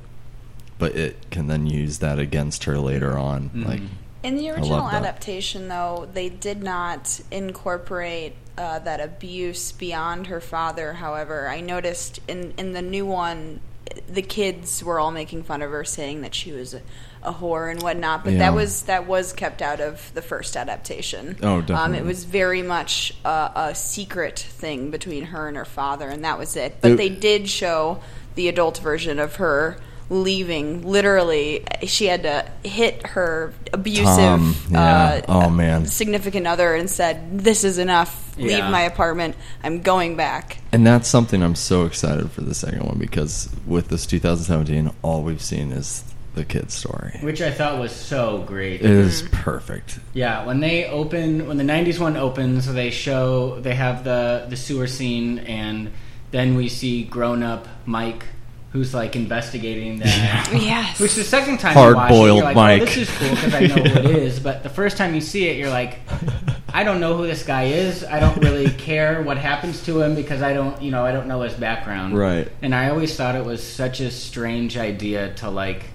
[0.78, 3.65] but it can then use that against her later on, Mhm.
[3.65, 3.82] like.
[4.22, 10.94] In the original adaptation, though, they did not incorporate uh, that abuse beyond her father.
[10.94, 13.62] However, I noticed in in the new one,
[14.10, 16.82] the kids were all making fun of her, saying that she was a,
[17.24, 18.26] a whore and whatnot.
[18.26, 18.40] But Yeah.
[18.40, 21.38] that was that was kept out of the first adaptation.
[21.42, 26.10] Oh, Um, it was very much a, a secret thing between her and her father,
[26.10, 26.76] and that was it.
[26.82, 28.02] But It- they did show
[28.36, 29.78] the adult version of her
[30.10, 30.82] leaving.
[30.88, 35.22] Literally, she had to hit her abusive Tom, yeah.
[35.28, 35.86] uh, Oh, man.
[35.86, 38.36] significant other and said, "This is enough.
[38.38, 39.36] Leave my apartment.
[39.63, 43.89] I'm going back." And that's something I'm so excited for the second one because with
[43.89, 46.04] this 2017, all we've seen is
[46.36, 47.17] the kid's story.
[47.22, 48.82] Which I thought was so great.
[48.82, 50.00] It is perfect.
[50.13, 54.56] Yeah, when they open, when the '90s one opens, they show they have the the
[54.56, 55.91] sewer scene, and
[56.32, 58.24] then we see grown up Mike,
[58.72, 60.50] who's like investigating that.
[60.60, 61.00] Yes.
[61.00, 62.82] Which the second time you watch it, you're like, Mike.
[62.82, 64.40] Oh, this is cool because I know who it is.
[64.40, 66.00] But the first time you see it, you're like,
[66.74, 68.04] I don't know who this guy is.
[68.04, 71.28] I don't really care what happens to him because I don't, you know, I don't
[71.28, 72.18] know his background.
[72.18, 72.52] Right.
[72.62, 75.86] And I always thought it was such a strange idea to like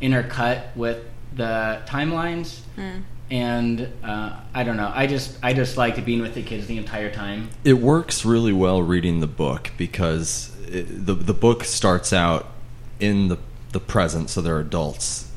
[0.00, 2.60] intercut with the timelines.
[3.30, 4.92] And uh, I don't know.
[4.94, 7.48] I just I just liked being with the kids the entire time.
[7.64, 12.46] It works really well reading the book because it, the the book starts out
[13.00, 13.38] in the
[13.72, 15.30] the present, so they're adults,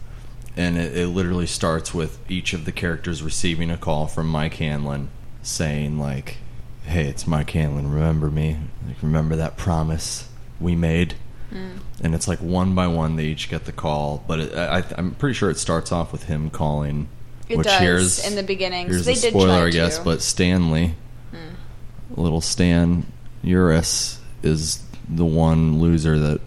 [0.55, 4.55] and it, it literally starts with each of the characters receiving a call from Mike
[4.55, 5.09] Hanlon
[5.41, 6.37] saying like,
[6.83, 7.91] "Hey, it's Mike Hanlon.
[7.91, 8.57] Remember me?
[8.87, 11.15] Like, remember that promise we made?"
[11.51, 11.79] Mm.
[12.03, 14.23] and it's like one by one they each get the call.
[14.27, 17.07] But it, I, I'm pretty sure it starts off with him calling.
[17.47, 19.97] It which does, here's in the beginning, so Here's they the did spoiler, I guess.
[19.97, 20.03] to.
[20.03, 20.95] But Stanley,
[21.31, 22.17] mm.
[22.17, 23.05] little Stan
[23.43, 26.41] Uris, is the one loser that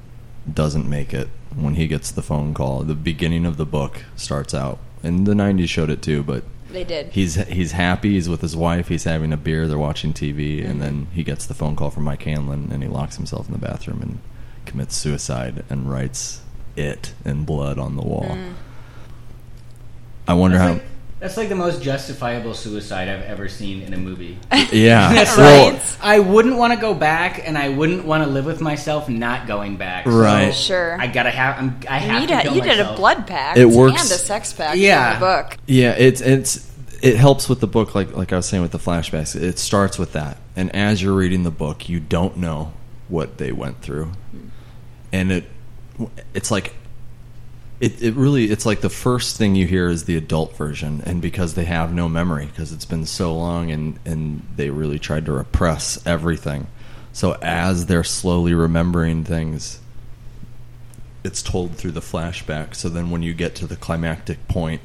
[0.52, 2.82] doesn't make it when he gets the phone call.
[2.82, 6.22] The beginning of the book starts out, and the '90s showed it too.
[6.22, 7.08] But They did.
[7.12, 8.12] he's he's happy.
[8.12, 8.88] He's with his wife.
[8.88, 9.66] He's having a beer.
[9.66, 10.70] They're watching TV, Mm-hmm.
[10.70, 13.52] and then he gets the phone call from Mike Hanlon, and he locks himself in
[13.52, 14.18] the bathroom and
[14.66, 16.42] commits suicide and writes
[16.76, 18.26] it in blood on the wall.
[18.30, 18.54] Mm.
[20.28, 20.72] I wonder how.
[20.74, 20.82] like,
[21.20, 24.38] that's like the most justifiable suicide I've ever seen in a movie.
[24.72, 28.30] yeah, That's well, like, I wouldn't want to go back, and I wouldn't want to
[28.30, 30.06] live with myself not going back.
[30.06, 30.54] So Right.
[30.54, 30.98] Sure.
[30.98, 31.58] I gotta have.
[31.58, 34.10] I'm, I have you to did, kill you did a blood pact It works- and
[34.10, 35.14] a sex pact Yeah.
[35.14, 35.56] in the book.
[35.66, 36.70] Yeah, it's it's
[37.02, 39.36] it helps with the book like like I was saying with the flashbacks.
[39.40, 40.38] It starts with that.
[40.56, 42.72] And as you're reading the book, you don't know
[43.08, 44.06] what they went through.
[44.06, 44.48] Hmm.
[45.12, 45.44] And it
[46.32, 46.74] it's like
[47.80, 51.22] it, it really it's like the first thing you hear is the adult version and
[51.22, 55.24] because they have no memory because it's been so long and and they really tried
[55.26, 56.66] to repress everything.
[57.12, 59.80] So as they're slowly remembering things
[61.24, 62.74] it's told through the flashback.
[62.74, 64.80] So then when you get to the climactic point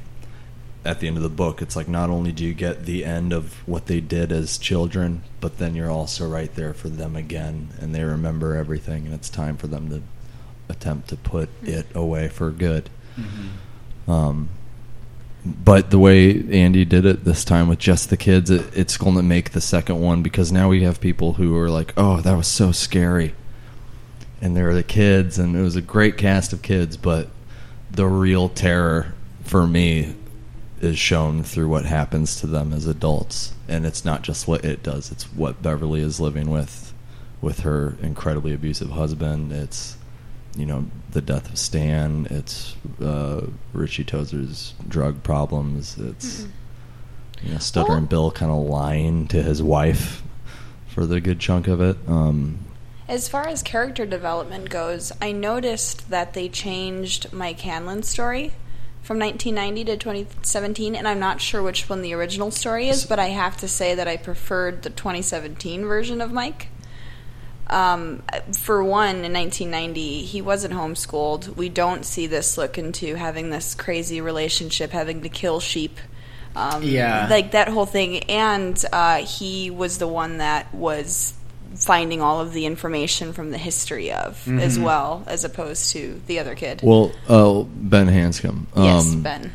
[0.84, 3.34] at the end of the book it's like not only do you get the end
[3.34, 7.70] of what they did as children but then you're also right there for them again
[7.82, 10.04] and they remember everything and it's time for them to
[10.70, 12.90] attempt to put it away for good
[14.08, 14.50] um,
[15.46, 19.16] but the way Andy did it this time with just the kids, it, it's going
[19.16, 22.36] to make the second one because now we have people who are like, "Oh, that
[22.36, 23.36] was so scary,"
[24.42, 26.98] and they're the kids, and it was a great cast of kids.
[26.98, 27.30] But
[27.92, 30.16] the real terror for me
[30.82, 34.82] is shown through what happens to them as adults, and it's not just what it
[34.82, 36.92] does; it's what Beverly is living with,
[37.40, 39.52] with her incredibly abusive husband.
[39.52, 39.96] It's
[40.56, 42.28] you know the death of Stan.
[42.30, 45.98] It's uh, Richie Tozier's drug problems.
[45.98, 46.48] It's
[47.44, 50.24] you know Stuttering Bill kind of lying to his wife
[50.88, 51.98] for the good chunk of it.
[52.08, 52.60] Um,
[53.08, 58.54] As far as character development goes, I noticed that they changed Mike Hanlon's story
[59.04, 63.20] from 1990 to 2017, and I'm not sure which one the original story is, but
[63.20, 66.70] I have to say that I preferred the 2017 version of Mike.
[67.68, 68.22] Um,
[68.54, 71.56] for one, in 1990, he wasn't homeschooled.
[71.56, 76.00] We don't see this look into having this crazy relationship, having to kill sheep.
[76.56, 77.28] Um, Yeah.
[77.30, 78.24] Like that whole thing.
[78.30, 81.34] And uh, he was the one that was
[81.76, 86.40] finding all of the information from the history of as well, as opposed to the
[86.40, 86.80] other kid.
[86.84, 88.66] well, uh, Ben Hanscom.
[88.78, 89.52] yes, um, Ben.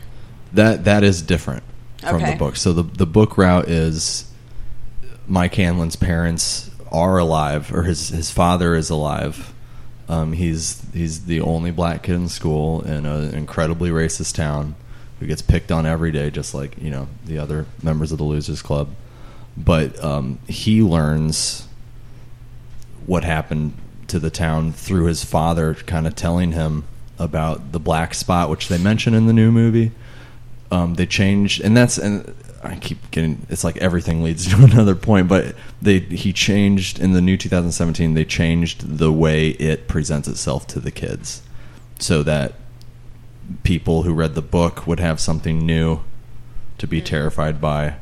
[0.53, 1.63] That that is different
[2.01, 2.33] from Okay.
[2.33, 2.57] the book.
[2.57, 4.31] So the the book route is
[5.29, 9.53] Mike Hanlon's parents are alive, or his his father is alive.
[10.09, 14.75] Um, he's he's the only black kid in school in an incredibly racist town
[15.21, 18.25] who gets picked on every day, just like you know the other members of the
[18.25, 18.89] Losers Club.
[19.57, 21.69] But um, he learns
[23.07, 23.75] what happened
[24.09, 26.85] to the town through his father, kind of telling him
[27.19, 29.93] about the black spot, which they mention in the new movie.
[30.73, 34.95] Um, they changed, and that's and I keep getting it's like everything leads to another
[34.95, 38.15] point, but they he changed in the new 2017.
[38.15, 41.43] They changed the way it presents itself to the kids,
[41.99, 42.55] so that
[43.63, 46.01] people who read the book would have something new
[46.79, 47.05] to be mm.
[47.05, 47.97] terrified by,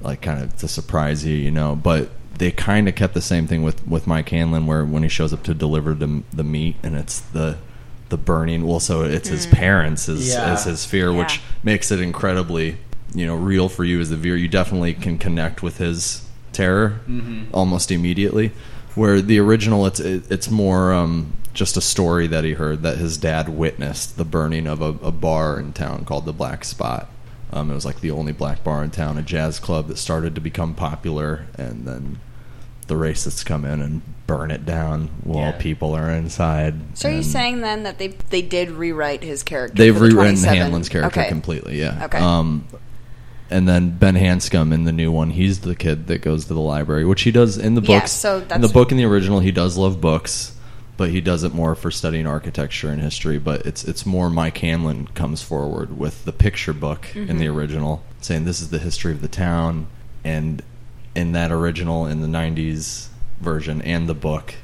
[0.00, 1.76] like kind of to surprise you, you know.
[1.76, 5.08] But they kind of kept the same thing with with Mike Hanlon, where when he
[5.10, 7.58] shows up to deliver the the meat, and it's the
[8.08, 8.66] the burning.
[8.66, 9.52] Well, so it's his mm.
[9.52, 10.52] parents as, Yeah.
[10.52, 12.78] as his fear, which makes it incredibly
[13.14, 14.36] you know real for you as the viewer.
[14.36, 17.00] You definitely can connect with his terror
[17.52, 18.52] almost immediately.
[18.94, 22.98] Where the original, it's it, it's more um, just a story that he heard that
[22.98, 27.08] his dad witnessed the burning of a, a bar in town called the Black Spot.
[27.54, 30.34] Um, it was like the only black bar in town, a jazz club that started
[30.34, 32.18] to become popular, and then
[32.86, 35.58] the racists come in and burn it down while Yeah.
[35.58, 36.74] people are inside.
[36.98, 39.76] So are you and saying then that they they did rewrite his character?
[39.76, 40.58] they've for the rewritten 27?
[40.58, 41.28] Hanlon's character Okay.
[41.28, 41.78] completely?
[41.78, 42.04] Yeah.
[42.06, 42.18] Okay.
[42.18, 42.66] Um,
[43.52, 46.60] and then Ben Hanscom in the new one, he's the kid that goes to the
[46.60, 48.10] library, which he does in the Yeah, books.
[48.12, 50.56] so in the book in the original, he does love books,
[50.96, 53.38] but he does it more for studying architecture and history.
[53.38, 57.38] But it's it's more Mike Hanlon comes forward with the picture book in Mm-hmm.
[57.38, 59.86] the original, saying this is the history of the town,
[60.24, 60.62] and
[61.14, 63.08] in that original in the '90s
[63.40, 64.54] version and the book.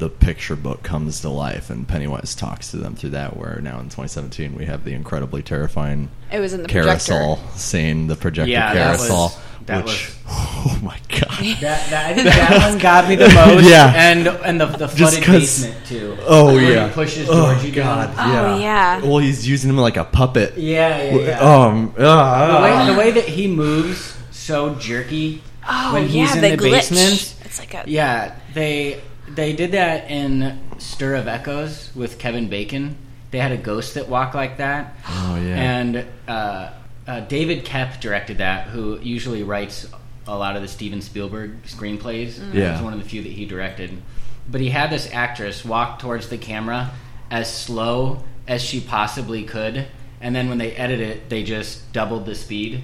[0.00, 3.36] The picture book comes to life, and Pennywise talks to them through that.
[3.36, 7.58] Where now in 2017 we have the incredibly terrifying It was in the carousel projector.
[7.58, 11.28] scene, the projector Yeah, that was- carousel, that which was- oh my god,
[11.60, 13.68] That, that, I think that one got me the most.
[13.68, 13.92] Yeah.
[13.94, 16.16] and and the the Just flooded 'cause- basement too.
[16.26, 18.30] Oh Where he yeah, pushes oh Georgie god, down.
[18.30, 18.40] yeah.
[18.54, 19.00] Oh, yeah.
[19.06, 20.56] Well, he's using him like a puppet.
[20.56, 21.40] Yeah, yeah, yeah.
[21.40, 22.56] Um, ah.
[22.56, 26.56] the, way, the way that he moves so jerky Oh, when he's yeah, in the
[26.56, 26.70] the, glitch.
[26.90, 27.34] basement.
[27.44, 29.02] It's like a Yeah, they
[29.34, 32.96] they did that in Stir of Echoes with Kevin Bacon.
[33.30, 34.96] They had a ghost that walked like that.
[35.06, 35.56] Oh, yeah.
[35.56, 36.72] And uh,
[37.06, 39.86] uh, David Koepp directed that, who usually writes
[40.26, 42.32] a lot of the Steven Spielberg screenplays.
[42.32, 42.54] Mm.
[42.54, 42.74] Yeah.
[42.74, 44.02] It's one of the few that he directed.
[44.48, 46.90] But he had this actress walk towards the camera
[47.30, 49.86] as slow as she possibly could,
[50.20, 52.82] and then when they edit it, they just doubled the speed.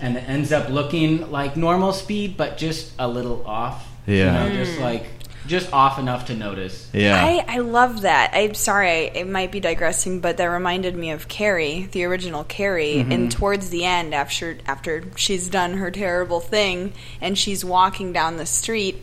[0.00, 3.88] And it ends up looking like normal speed, but just a little off.
[4.06, 4.44] Yeah.
[4.44, 5.06] You know, just like
[5.48, 6.88] just off enough to notice.
[6.92, 7.16] yeah.
[7.16, 8.30] I, I love that.
[8.34, 12.44] I'm sorry, I, it might be digressing, but that reminded me of Carrie, the original
[12.44, 12.96] Carrie.
[12.96, 13.12] Mm-hmm.
[13.12, 18.36] And towards the end, after after she's done her terrible thing and she's walking down
[18.36, 19.02] the street,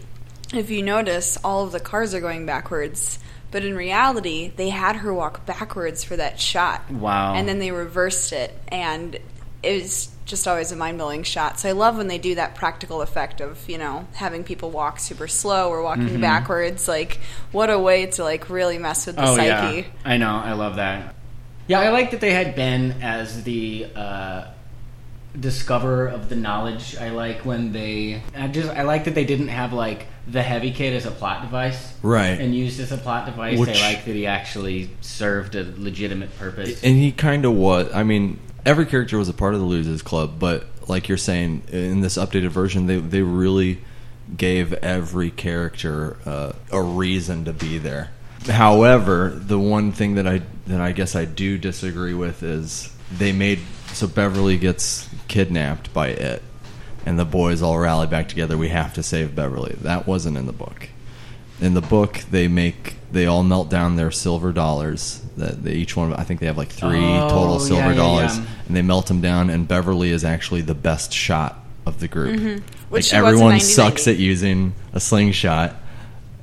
[0.53, 3.19] if you notice, all of the cars are going backwards.
[3.51, 6.89] But in reality, they had her walk backwards for that shot.
[6.91, 7.35] Wow.
[7.35, 9.17] And then they reversed it, and
[9.63, 11.59] it was just always a mind blowing shot.
[11.59, 14.99] So I love when they do that practical effect of you know having people walk
[14.99, 16.21] super slow or walking Mm-hmm.
[16.21, 16.87] backwards.
[16.87, 17.19] Like
[17.51, 19.79] what a way to like really mess with the oh psyche.
[19.81, 20.31] yeah, I know.
[20.35, 21.13] I love that.
[21.67, 24.45] Yeah, I like that they had Ben as the uh,
[25.39, 26.95] discoverer of the knowledge.
[26.97, 28.21] I like when they.
[28.35, 28.69] I just.
[28.69, 31.93] I like that they didn't have like the heavy kid as a plot device.
[32.01, 32.39] Right.
[32.39, 33.59] And used as a plot device.
[33.59, 36.83] Which- I like that he actually served a legitimate purpose.
[36.83, 37.91] And he kind of was.
[37.93, 41.63] I mean, every character was a part of the Losers Club, but like you're saying,
[41.71, 43.79] in this updated version, they they really
[44.35, 48.11] gave every character uh, a reason to be there.
[48.47, 53.31] However, the one thing that I that I guess I do disagree with is they
[53.31, 56.43] made so Beverly gets kidnapped by it,
[57.05, 58.57] and the boys all rally back together.
[58.57, 59.75] We have to save Beverly.
[59.81, 60.89] That wasn't in the book.
[61.61, 65.24] In the book, they make they all melt down their silver dollars.
[65.37, 68.37] That they each one, I think they have like three Oh, total silver yeah, dollars,
[68.37, 68.45] yeah.
[68.67, 69.49] and they melt them down.
[69.49, 72.39] And Beverly is actually the best shot of the group.
[72.39, 72.65] Mm-hmm.
[72.89, 75.75] Which Like she was in everyone sucks at using a slingshot,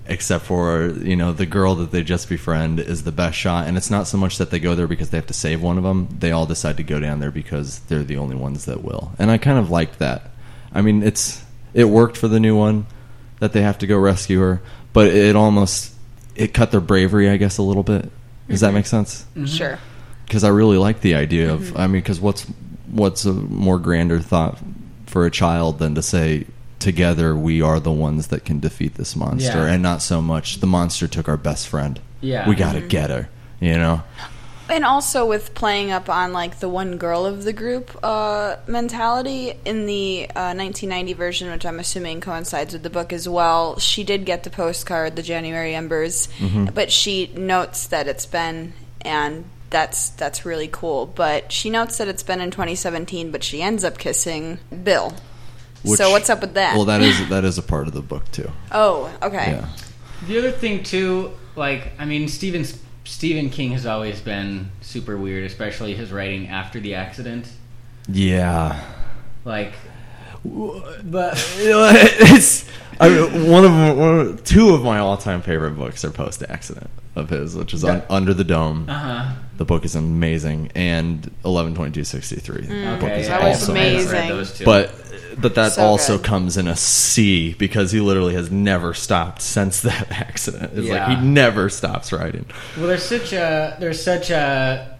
[0.07, 3.67] except for you know the girl that they just befriend is the best shot.
[3.67, 5.79] And it's not so much that they go there because they have to save one
[5.79, 6.09] of them.
[6.19, 9.13] They all decide to go down there because they're the only ones that will.
[9.19, 10.31] And I kind of liked that.
[10.75, 11.43] I mean, it's
[11.75, 12.87] it worked for the new one
[13.41, 15.93] that they have to go rescue her, but it almost
[16.37, 18.11] it cut their bravery, I guess, a little bit.
[18.49, 19.25] Does that make sense?
[19.35, 19.47] Mm-hmm.
[19.47, 19.79] Sure.
[20.27, 21.61] Because I really like the idea of.
[21.61, 21.79] Mm-hmm.
[21.79, 22.45] I mean, because what's
[22.91, 24.59] what's a more grander thought
[25.07, 26.47] for a child than to say
[26.79, 29.73] together we are the ones that can defeat this monster, Yeah.
[29.73, 32.01] and not so much the monster took our best friend.
[32.21, 32.49] Yeah.
[32.49, 32.89] we got to mm-hmm.
[32.89, 33.29] get her.
[33.61, 34.03] You know.
[34.73, 39.53] And also with playing up on like the one girl of the group uh, mentality
[39.67, 43.79] in the uh, 1990 version, which I'm assuming coincides with the book as well.
[43.79, 46.29] She did get the postcard, the January Embers,
[46.75, 51.05] but she notes that it's been and that's that's really cool.
[51.07, 55.13] But she notes that it's been in 2017, but she ends up kissing Bill.
[55.85, 56.77] Which- so what's up with that?
[56.77, 58.51] Well, that is that is a part of the book too.
[58.73, 59.53] oh, okay.
[59.53, 59.69] Yeah.
[60.29, 62.65] The other thing too, like I mean, Stephen
[63.05, 67.49] Stephen King has always been super weird, especially his writing after the accident.
[68.09, 68.81] Yeah.
[69.45, 69.75] Like,
[70.45, 72.69] but it's
[73.01, 76.43] I mean, one of one of, two of my all time favorite books are post
[76.49, 78.89] accident of his, which is un, Under the Dome.
[78.89, 79.33] uh huh.
[79.57, 82.63] The book is amazing, and eleven twenty two sixty three.
[82.63, 84.29] The book Okay, is yeah, That was also I read amazing.
[84.29, 84.65] those two.
[84.65, 84.95] But
[85.39, 86.27] but that So also good.
[86.27, 90.73] comes in a C because he literally has never stopped since that accident.
[90.75, 91.09] It's Yeah.
[91.09, 92.45] like he never stops writing.
[92.77, 94.97] Well, there's such a there's such a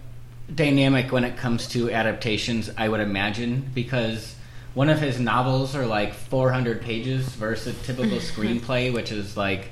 [0.53, 2.69] dynamic when it comes to adaptations.
[2.77, 4.35] I would imagine because
[4.73, 9.69] one of his novels are like 400 pages versus a typical screenplay, which is like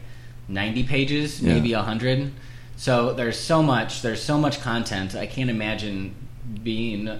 [0.47, 1.53] 90 pages, Yeah.
[1.53, 2.31] maybe 100.
[2.77, 5.15] So there's so much there's so much content.
[5.15, 6.15] I can't imagine
[6.63, 7.19] being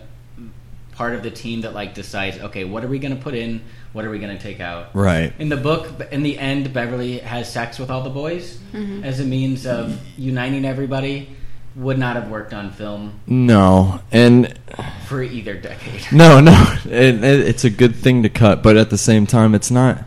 [0.92, 3.62] part of the team that like decides, okay, what are we going to put in?
[3.94, 4.96] What are we going to take out?
[4.96, 5.34] Right.
[5.40, 9.04] In the book, in the end, Beverly has sex with all the boys mm-hmm.
[9.04, 11.36] as a means of uniting everybody.
[11.78, 14.60] Would not have worked on film No, and
[15.08, 16.04] for either decade.
[16.12, 19.56] no, no, it, it, it's a good thing to cut, but at the same time,
[19.56, 20.04] it's not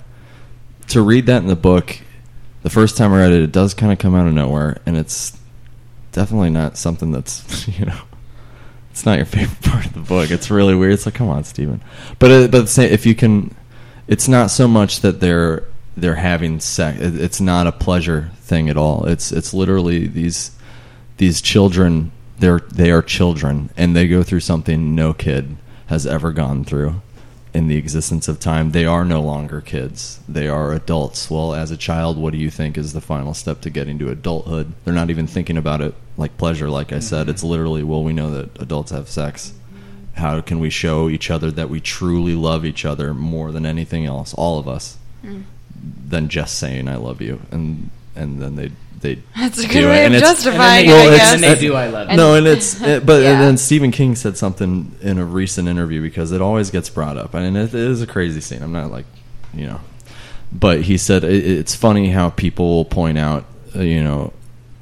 [0.89, 1.99] to read that in the book.
[2.65, 4.99] The first time I read it, it does kind of come out of nowhere, and
[4.99, 5.39] it's
[6.13, 8.01] definitely not something that's you know.
[8.95, 10.31] It's not your favorite part of the book.
[10.31, 10.93] It's really weird.
[10.93, 11.83] It's like, come on, Steven.
[12.21, 13.53] But uh, but if you can,
[14.07, 15.65] it's not so much that they're
[15.97, 17.01] they're having sex.
[17.01, 19.07] It's not a pleasure thing at all.
[19.07, 20.53] It's it's literally these
[21.17, 22.13] these children.
[22.39, 27.03] They're they are children, and they go through something no kid has ever gone through,
[27.55, 30.19] in the existence of time, they are no longer kids.
[30.29, 31.31] They are adults.
[31.31, 34.11] Well, as a child, what do you think is the final step to getting to
[34.11, 34.73] adulthood?
[34.85, 37.29] They're not even thinking about it like pleasure, like I said.
[37.29, 39.53] It's literally, well, we know that adults have sex.
[40.15, 44.05] How can we show each other that we truly love each other more than anything
[44.05, 45.45] else, all of us, mm.
[46.09, 47.41] than just saying "I love you"?
[47.51, 48.71] And and then they
[49.05, 49.87] they That's a do good it.
[49.87, 51.35] way of And it's- justifying Well, it, I guess.
[51.35, 52.17] and they do I love you.
[52.17, 53.33] no, and it's it, but Yeah.
[53.35, 57.17] and then Stephen King said something in a recent interview because it always gets brought
[57.17, 58.63] up, and it, it is a crazy scene.
[58.63, 59.07] I'm not like,
[59.55, 59.81] you know,
[60.53, 63.45] but he said it, it's funny how people will point out,
[63.77, 64.33] uh, you know,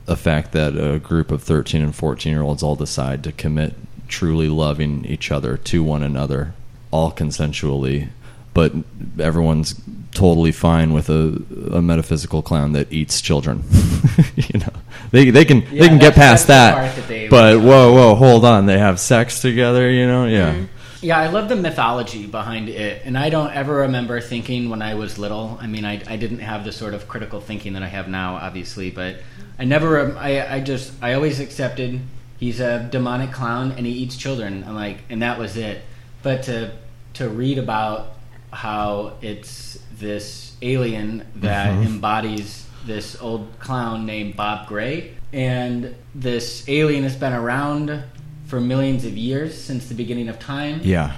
[0.06, 3.74] the fact that a group of 13 and 14 year olds all decide to commit
[4.08, 6.54] truly loving each other to one another,
[6.90, 8.08] all consensually,
[8.54, 8.72] but
[9.18, 9.74] everyone's
[10.12, 11.42] totally fine with a,
[11.72, 13.64] a metaphysical clown that eats children.
[14.36, 14.72] you know,
[15.10, 18.66] they they can Yeah, they can get past that, that but whoa whoa hold on,
[18.66, 19.90] they have sex together.
[19.90, 20.54] You know, yeah.
[20.54, 20.64] Mm-hmm.
[21.04, 24.94] Yeah, I love the mythology behind it, and I don't ever remember thinking when I
[24.94, 25.58] was little.
[25.60, 28.36] I mean, I, I didn't have the sort of critical thinking that I have now,
[28.36, 29.16] obviously, but
[29.58, 30.16] I never.
[30.16, 32.00] I I just I always accepted
[32.42, 34.64] he's a demonic clown and he eats children.
[34.66, 35.80] I'm like, and that was it.
[36.22, 36.72] But to
[37.14, 38.16] to read about
[38.52, 41.86] how it's this alien that Mhm.
[41.86, 48.02] embodies this old clown named Bob Gray, and this alien has been around
[48.46, 50.80] for millions of years since the beginning of time.
[50.82, 51.12] Yeah.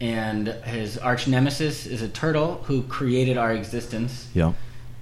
[0.00, 4.26] And his arch nemesis is a turtle who created our existence.
[4.34, 4.54] Yep.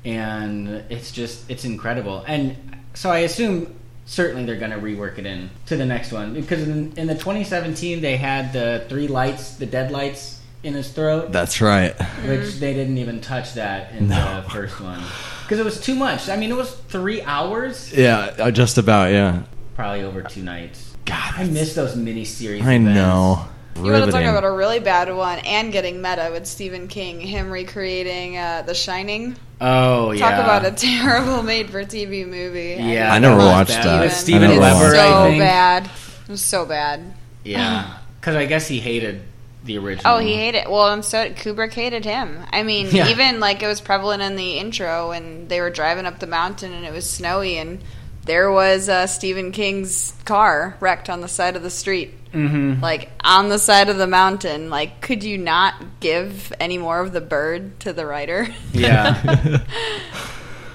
[0.05, 2.24] And it's just it's incredible.
[2.27, 2.57] And
[2.95, 3.74] so I assume
[4.07, 7.14] certainly they're going to rework it in to the next one because in, in the
[7.14, 10.36] 2017 they had the three lights, the dead lights
[10.66, 11.30] in his throat.
[11.32, 11.94] That's right.
[12.26, 14.42] Which they didn't even touch that in No.
[14.42, 15.00] the first one
[15.42, 16.28] because it was too much.
[16.28, 19.12] I mean, it was three hours, Yeah, uh, just about.
[19.12, 19.42] Yeah.
[19.76, 20.94] probably over two nights.
[21.04, 22.62] God, I miss those miniseries.
[22.62, 22.94] I events.
[22.96, 23.46] know.
[23.76, 24.28] You want to talk Riveting.
[24.30, 28.74] about a really bad one and getting meta with Stephen King, him recreating uh, The
[28.74, 29.36] Shining.
[29.60, 30.30] Oh yeah.
[30.30, 32.76] Talk about a terrible made-for-TV movie.
[32.80, 33.84] Yeah, I never watched bad.
[33.84, 34.00] that.
[34.00, 35.40] With I Steven never Weber, watched I so think.
[35.42, 35.84] bad.
[35.84, 37.14] It was so bad.
[37.44, 39.20] Yeah, because I guess he hated
[39.66, 40.14] the original.
[40.14, 40.68] Oh, he hated.
[40.68, 42.40] Well, and so Kubrick hated him.
[42.52, 43.08] I mean, Yeah.
[43.08, 46.72] even like it was prevalent in the intro when they were driving up the mountain
[46.72, 47.80] and it was snowy and
[48.24, 52.82] there was uh, Stephen King's car wrecked on the side of the street, Mhm.
[52.82, 54.68] like on the side of the mountain.
[54.68, 58.48] Like, could you not give any more of the bird to the writer?
[58.72, 59.22] Yeah.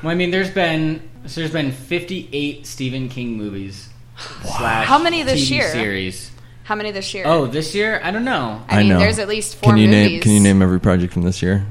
[0.01, 3.89] well, I mean, there's been so there's been 58 Stephen King movies.
[4.43, 5.71] Slash How many this TV year?
[5.71, 6.30] Series.
[6.72, 7.26] How many this year?
[7.28, 7.99] Oh, this year?
[8.01, 8.63] I don't know.
[8.69, 8.97] I mean, know.
[8.99, 10.22] there's at least four Can you name.
[10.22, 11.65] Can you name every project from this year?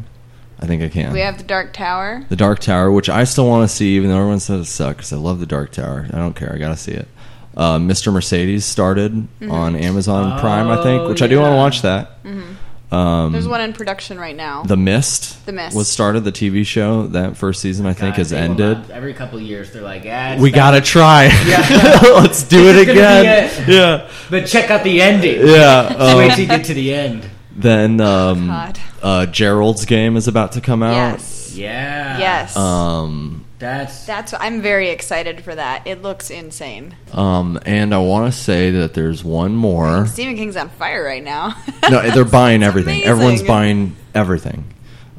[0.61, 1.15] I think I can.
[1.15, 2.27] We have the Dark Tower.
[2.29, 5.11] The Dark Tower, which I still want to see, even though everyone says it sucks.
[5.11, 6.07] I love The Dark Tower.
[6.13, 6.53] I don't care.
[6.55, 7.09] I gotta see it.
[7.57, 8.13] Uh, Mr.
[8.13, 9.51] Mercedes started Mhm.
[9.51, 12.23] on Amazon Prime, I think, Oh, which I do want to watch that.
[12.23, 12.57] Mhm.
[12.93, 14.65] Um, There's one in production right now.
[14.65, 15.47] The Mist.
[15.47, 15.77] The Mist.
[15.77, 16.25] was started.
[16.25, 18.79] The TV show that first season, I think, God, has ended.
[18.79, 21.27] not- every couple of years, they're like, ah, it's We been- gotta try.
[21.47, 22.01] Yeah.
[22.03, 23.51] Let's do This it is gonna be again.
[23.63, 23.69] it.
[23.69, 24.09] Yeah.
[24.29, 25.47] But check out the ending.
[25.47, 27.27] Yeah, Just um, wait till you get to the end.
[27.55, 28.79] Then um, God.
[29.03, 30.95] uh, Gerald's game is about to come out.
[30.95, 31.55] Yes.
[31.55, 32.19] Yeah.
[32.19, 32.57] Yes.
[32.57, 34.35] Um, That's That's.
[34.35, 35.87] I'm very excited for that.
[35.87, 36.97] It looks insane.
[37.13, 40.07] um, and I want to say that there's one more.
[40.07, 41.55] Stephen King's on fire right now.
[41.89, 42.95] no, they're buying everything.
[42.95, 43.09] amazing.
[43.11, 44.65] Everyone's buying everything.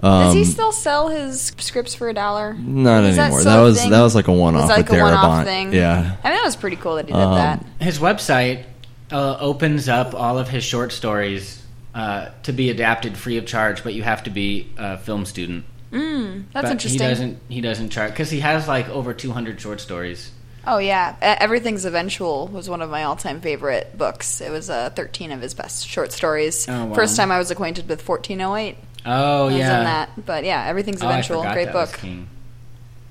[0.04, 2.56] Um, Does he still sell his scripts for a dollar?
[2.56, 3.42] Not Is anymore.
[3.42, 3.92] still That was thing?
[3.92, 4.68] that was like a one off.
[4.68, 5.72] like a one-off thing.
[5.74, 6.00] Yeah.
[6.24, 7.64] I mean, that was pretty cool that he did Um, that.
[7.80, 8.64] his website
[9.12, 11.62] uh, opens up all of his short stories
[11.94, 15.66] uh, to be adapted free of charge, but you have to be a film student.
[15.92, 17.02] Mm, that's But interesting.
[17.02, 17.40] He doesn't.
[17.50, 20.32] He doesn't chart because he has like over 200 short stories.
[20.66, 24.42] Oh yeah, Everything's Eventual was one of my all-time favorite books.
[24.42, 26.70] It was uh, 13 of his best short stories.
[26.70, 26.94] Oh, wow.
[26.94, 28.78] First time I was acquainted with 1408.
[29.04, 29.80] Oh I was yeah.
[29.80, 32.00] in that, but yeah, Everything's Oh, Eventual, forgot great was book.
[32.00, 32.28] King.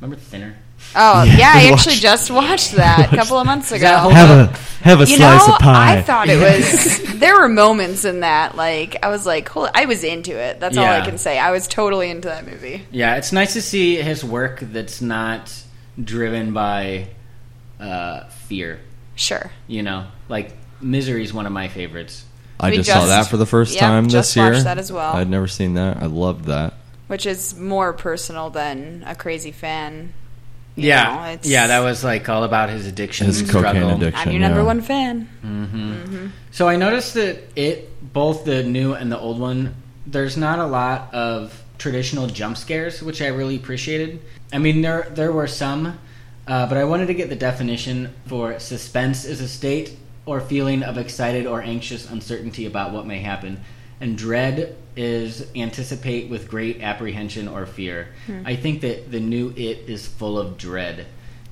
[0.01, 0.57] Remember Thinner?
[0.97, 3.87] Oh Yeah, yeah, I actually watched- just watched that a couple of months ago.
[3.87, 5.99] Have a have a you slice know, of pie.
[5.99, 7.19] I thought it was.
[7.21, 10.59] there were moments in that, like I was like, "Holy!" I was into it.
[10.59, 11.39] That's all I can say.
[11.39, 12.87] I was totally into that movie.
[12.91, 15.53] Yeah, it's nice to see his work that's not
[16.03, 17.09] driven by
[17.79, 18.81] uh, fear.
[19.17, 19.51] Sure.
[19.67, 22.25] You know, like Misery is one of my favorites.
[22.59, 24.53] I We just, saw that for the first yep, time just this year.
[24.53, 25.15] watched that as well.
[25.15, 25.99] I'd never seen that.
[25.99, 26.75] I loved that.
[27.07, 30.13] Which is more personal than a crazy fan.
[30.77, 33.71] You know, yeah, it's- yeah, that was like all about his addiction, His and cocaine
[33.77, 33.97] struggle.
[33.97, 34.29] addiction.
[34.29, 34.67] I'm your number yeah.
[34.67, 35.29] one fan.
[35.43, 39.75] hmm So I noticed that it, both the new and the old one,
[40.07, 44.21] there's not a lot of traditional jump scares, which I really appreciated.
[44.53, 45.99] I mean, there there were some,
[46.47, 49.97] uh, but I wanted to get the definition for suspense is a state
[50.27, 53.61] or feeling of excited or anxious uncertainty about what may happen.
[54.01, 58.09] And dread is anticipate with great apprehension or fear.
[58.27, 58.43] Hmm.
[58.45, 61.07] I think that the new It is full of dread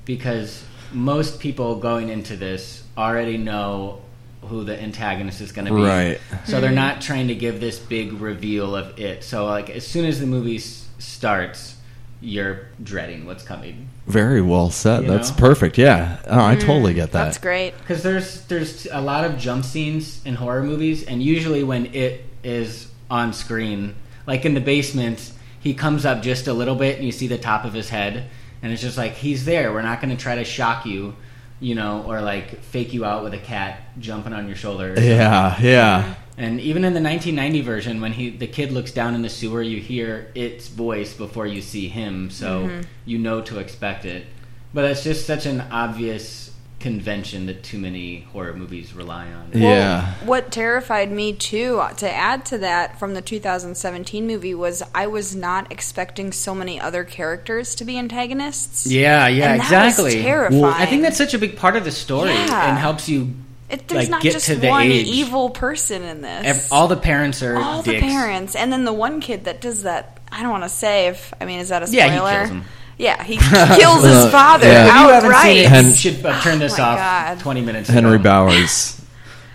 [0.05, 4.01] because most people going into this already know
[4.41, 5.81] who the antagonist is going to be.
[5.81, 6.19] Right.
[6.45, 9.23] So they're not trying to give this big reveal of it.
[9.23, 11.75] So like as soon as the movie s- starts,
[12.21, 13.89] you're dreading what's coming.
[14.07, 15.03] Very well said.
[15.03, 15.37] You That's know?
[15.37, 15.77] perfect.
[15.77, 17.25] Yeah, oh, I totally get that.
[17.25, 17.77] That's great.
[17.77, 22.25] Because there's there's a lot of jump scenes in horror movies, and usually when it
[22.43, 23.95] is on screen,
[24.27, 27.37] like in the basement, he comes up just a little bit, and you see the
[27.37, 28.25] top of his head,
[28.61, 29.73] and it's just like he's there.
[29.73, 31.15] We're not going to try to shock you,
[31.59, 34.95] you know, or like fake you out with a cat jumping on your shoulder.
[34.97, 36.15] Yeah, yeah.
[36.37, 39.61] And even in the 1990 version, when he the kid looks down in the sewer,
[39.61, 42.81] you hear its voice before you see him, so Mm-hmm.
[43.05, 44.25] you know to expect it.
[44.73, 49.51] But it's just such an obvious convention that too many horror movies rely on.
[49.53, 50.13] Yeah.
[50.25, 55.07] What terrified me too, uh, to add to that from the 2017 movie, was I
[55.07, 58.85] was not expecting so many other characters to be antagonists.
[58.87, 60.21] Yeah, yeah, And that was exactly.
[60.21, 60.63] terrifying.
[60.63, 62.69] I think that's such a big part of the story Yeah.
[62.69, 63.33] and helps you
[63.69, 65.07] It, there's like not get just to the one age.
[65.07, 66.45] evil person in this.
[66.45, 69.83] Ev- all the parents are All the parents, and then the one kid that does
[69.83, 70.17] that.
[70.31, 72.05] I don't want to say if I mean is that a spoiler?
[72.05, 72.31] Yeah, spoiler?
[72.31, 72.63] he kills him.
[72.99, 73.37] Yeah, he
[73.77, 74.81] kills his Uh, father yeah.
[74.87, 75.45] If you haven't outright.
[75.55, 77.39] seen it, Hen- you should have turned this Oh my off God.
[77.39, 78.23] 20 minutes Henry ago.
[78.23, 79.01] Bowers.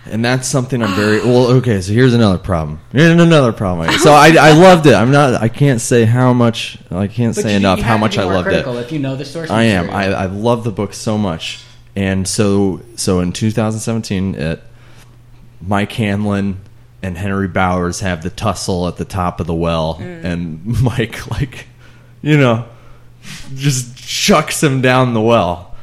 [0.07, 1.47] And that's something I'm very well.
[1.57, 2.79] Okay, so here's another problem.
[2.91, 3.91] Here's another problem.
[3.99, 4.93] So I, I loved it.
[4.93, 5.33] I'm not.
[5.41, 6.77] I can't say how much.
[6.91, 8.81] I can't But say you- enough you how much I loved critical it.
[8.81, 9.89] If you know the source, I am.
[9.89, 10.13] I.
[10.13, 11.63] I love the book so much.
[11.95, 14.61] And so so in 2017, it
[15.61, 16.59] Mike Hanlon
[17.01, 21.67] and Henry Bowers have the tussle at the top of the well, and Mike like,
[22.21, 22.65] you know,
[23.55, 25.75] just chucks him down the well.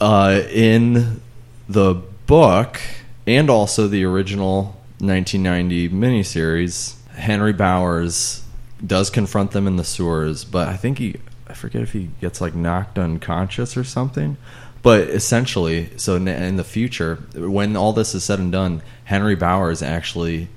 [0.00, 1.20] Uh, in
[1.68, 1.94] the
[2.26, 2.80] book,
[3.26, 8.42] and also the original 1990 miniseries, Henry Bowers
[8.84, 11.16] does confront them in the sewers, but I think he,
[11.48, 14.36] I forget if he gets like knocked unconscious or something.
[14.82, 19.36] But essentially, so in in the future, when all this is said and done, Henry
[19.36, 20.48] Bowers actually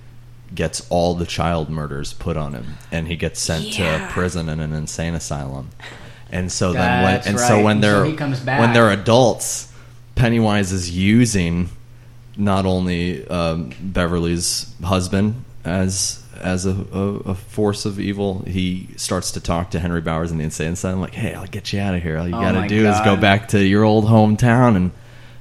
[0.55, 4.07] gets all the child murders put on him, and he gets sent Yeah.
[4.07, 5.69] to prison in an insane asylum.
[6.31, 7.63] And so then, when, That's and so right.
[7.63, 8.59] when they're he comes back.
[8.59, 9.71] when they're adults,
[10.15, 11.69] Pennywise is using
[12.37, 16.99] not only um, Beverly's husband as as a, a,
[17.31, 20.99] a force of evil, he starts to talk to Henry Bowers in the insane asylum,
[20.99, 22.17] like, "Hey, I'll get you out of here.
[22.17, 23.21] All you Oh got to do is go God.
[23.21, 24.91] back to your old hometown and."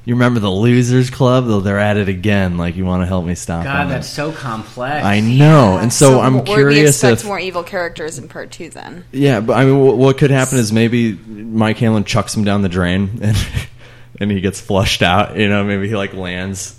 [0.04, 1.46] You remember the Losers Club?
[1.46, 2.58] Though they're at it again.
[2.58, 3.88] Like you want to help me stop God, them.
[3.88, 5.04] that's so complex.
[5.04, 8.68] I know, and so, I'm we curious expect if more evil characters in part two.
[8.68, 12.44] Then yeah, but I mean, what, what could happen is maybe Mike Hanlon chucks him
[12.44, 13.36] down the drain and
[14.20, 15.38] and he gets flushed out.
[15.38, 16.78] You know, maybe he like lands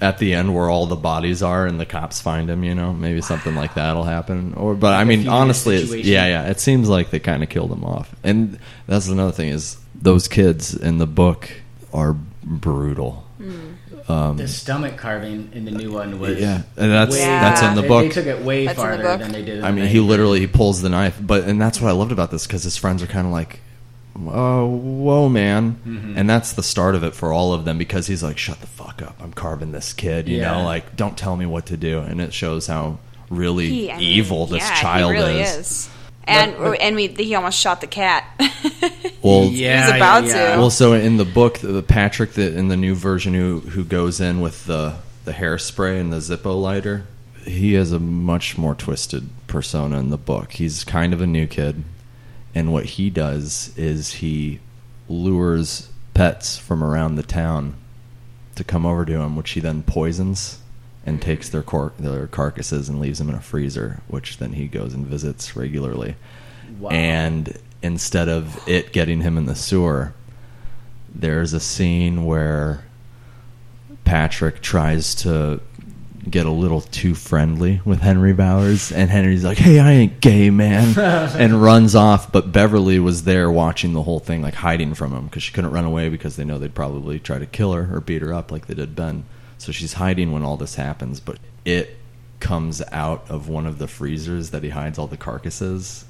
[0.00, 2.64] at the end where all the bodies are and the cops find him.
[2.64, 4.54] You know, maybe something like that'll happen.
[4.54, 7.70] Or, but I mean, honestly, it's, yeah, yeah, it seems like they kind of killed
[7.70, 8.12] him off.
[8.24, 11.48] And that's another thing is those kids in the book
[11.92, 13.24] are brutal.
[14.08, 17.74] Um, The stomach carving in the new one was Yeah, and that's- way- that's in
[17.74, 18.02] the book.
[18.04, 19.58] They took it way That's in the farther than they did.
[19.58, 21.92] In I mean, main he literally he pulls the knife, but and that's what I
[21.92, 23.60] loved about this because his friends are kind of like,
[24.26, 26.18] "Oh, whoa, man," Mm-hmm.
[26.18, 28.66] and that's the start of it for all of them because he's like, "Shut the
[28.66, 29.16] fuck up!
[29.22, 30.52] I'm carving this kid," you Yeah.
[30.52, 32.98] know, like, "Don't tell me what to do," and it shows how
[33.30, 35.56] really He- I mean, evil this yeah, child he really is.
[35.56, 35.88] is.
[36.30, 38.24] And But- but- and we he almost shot the cat.
[39.22, 40.38] Well, yeah, He was about yeah, to.
[40.38, 40.56] yeah.
[40.56, 44.18] Well, so in the book, the Patrick that in the new version who who goes
[44.18, 44.94] in with the
[45.26, 47.04] the hairspray and the Zippo lighter,
[47.44, 50.52] he has a much more twisted persona in the book.
[50.52, 51.84] He's kind of a new kid,
[52.54, 54.60] and what he does is he
[55.06, 57.74] lures pets from around the town
[58.54, 60.58] to come over to him, which he then poisons
[61.10, 64.68] and takes their cor- their carcasses and leaves them in a freezer, which then he
[64.68, 66.14] goes and visits regularly.
[66.78, 66.90] Wow.
[66.90, 70.14] And instead of it getting him in the sewer,
[71.12, 72.84] there's a scene where
[74.04, 75.60] Patrick tries to
[76.28, 80.50] get a little too friendly with Henry Bowers, and Henry's like, "Hey, I ain't gay,
[80.50, 82.30] man," and runs off.
[82.30, 85.72] But Beverly was there watching the whole thing, like hiding from him because she couldn't
[85.72, 88.52] run away because they know they'd probably try to kill her or beat her up
[88.52, 89.24] like they did Ben.
[89.60, 91.96] So she's hiding when all this happens, but it
[92.40, 96.06] comes out of one of the freezers that he hides all the carcasses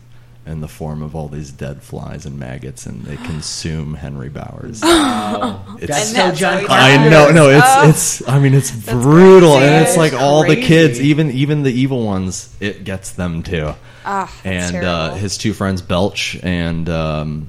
[0.46, 4.80] in the form of all these dead flies and maggots, and they consume Henry Bowers.
[5.30, 5.64] Wow.
[5.80, 6.72] It's- That's so that's John Carpenter.
[6.72, 7.88] I know, no, it's Oh.
[7.88, 8.28] it's.
[8.28, 12.04] I mean, it's brutal, and it's like It's all the kids, even even the evil
[12.06, 13.74] ones, it gets them too.
[14.04, 17.48] Ah, that's and uh, his two friends, Belch and um,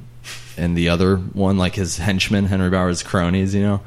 [0.58, 3.56] and the other one, like his henchmen, Henry Bowers' cronies.
[3.56, 3.82] You know,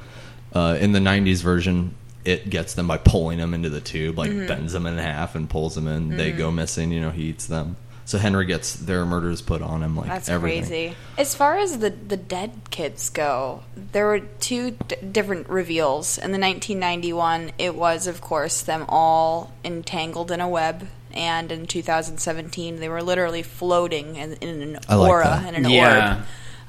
[0.55, 1.95] uh, in the '90s version,
[2.25, 4.49] it gets them by pulling them into the tube, like Mhm.
[4.49, 6.17] bends them in half and pulls them in.
[6.17, 6.39] They Mhm.
[6.39, 6.91] go missing.
[6.91, 7.77] You know, he eats them.
[8.07, 10.63] So Henry gets their murders put on him, like That's everything.
[10.69, 10.97] crazy.
[11.17, 16.19] As far as the the dead kids go, there were two d- different reveals.
[16.19, 21.67] In the 1991, it was of course them all entangled in a web, and in
[21.67, 25.55] 2017, they were literally floating in, in an I like aura that.
[25.55, 26.23] and an yeah, orb.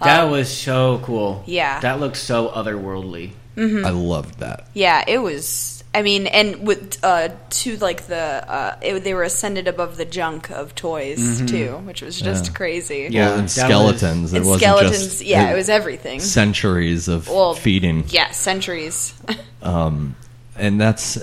[0.04, 1.44] that Um, was so cool.
[1.46, 1.80] Yeah.
[1.82, 3.32] that looks so otherworldly.
[3.56, 3.86] Mhm.
[3.86, 4.68] I loved that.
[4.74, 5.84] Yeah, it was.
[5.94, 10.04] I mean, and with uh, to like the uh, it, they were ascended above the
[10.04, 11.48] junk of toys Mhm.
[11.48, 12.52] too, which was just Yeah.
[12.52, 13.10] crazy.
[13.14, 14.34] Well, and skeletons.
[14.34, 16.20] it wasn't skeletons, just yeah, it was everything.
[16.20, 18.04] Centuries of Well, feeding.
[18.10, 19.14] Yeah, centuries.
[19.64, 20.16] Um,
[20.58, 21.18] and that's,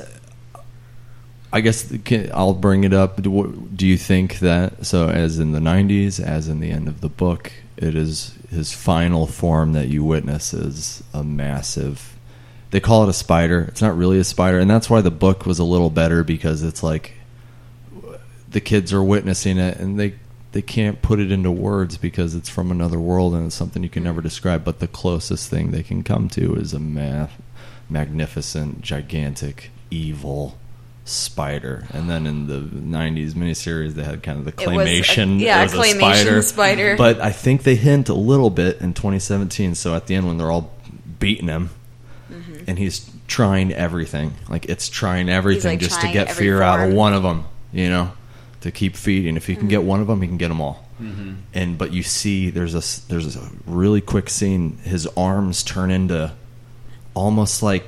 [1.53, 3.23] I guess, can, I'll bring it up.
[3.23, 7.03] Do, do you think that, so as in the 90s, as in the end of
[7.03, 12.17] the book, it is his final form that you witness is a massive,
[12.73, 13.67] they call it a spider.
[13.69, 14.59] It's not really a spider.
[14.59, 17.13] And that's why the book was a little better because it's like
[18.51, 20.15] the kids are witnessing it and they
[20.53, 23.89] they can't put it into words because it's from another world and it's something you
[23.89, 27.29] can never describe but the closest thing they can come to is a ma-
[27.89, 30.59] magnificent gigantic evil
[31.07, 35.41] spider and then in the 90s miniseries they had kind of the was a- claymation
[35.41, 36.43] yeah, it was a claymation spider.
[36.43, 36.97] spider.
[36.99, 40.37] but i think they hint a little bit in 2017 so at the end when
[40.37, 40.71] they're all
[41.23, 41.71] beating him.
[42.67, 44.35] And he's trying everything.
[44.49, 47.45] Like it's trying everything like, just to get every fear out of one of them
[47.73, 48.13] you know
[48.61, 49.37] to keep feeding.
[49.37, 49.69] If he can Mm-hmm.
[49.71, 50.87] get one of them he can get them all.
[51.01, 51.37] Mhm.
[51.55, 54.79] and but you see there's a s- there's a really quick scene.
[54.85, 56.33] His arms turn into
[57.15, 57.85] almost like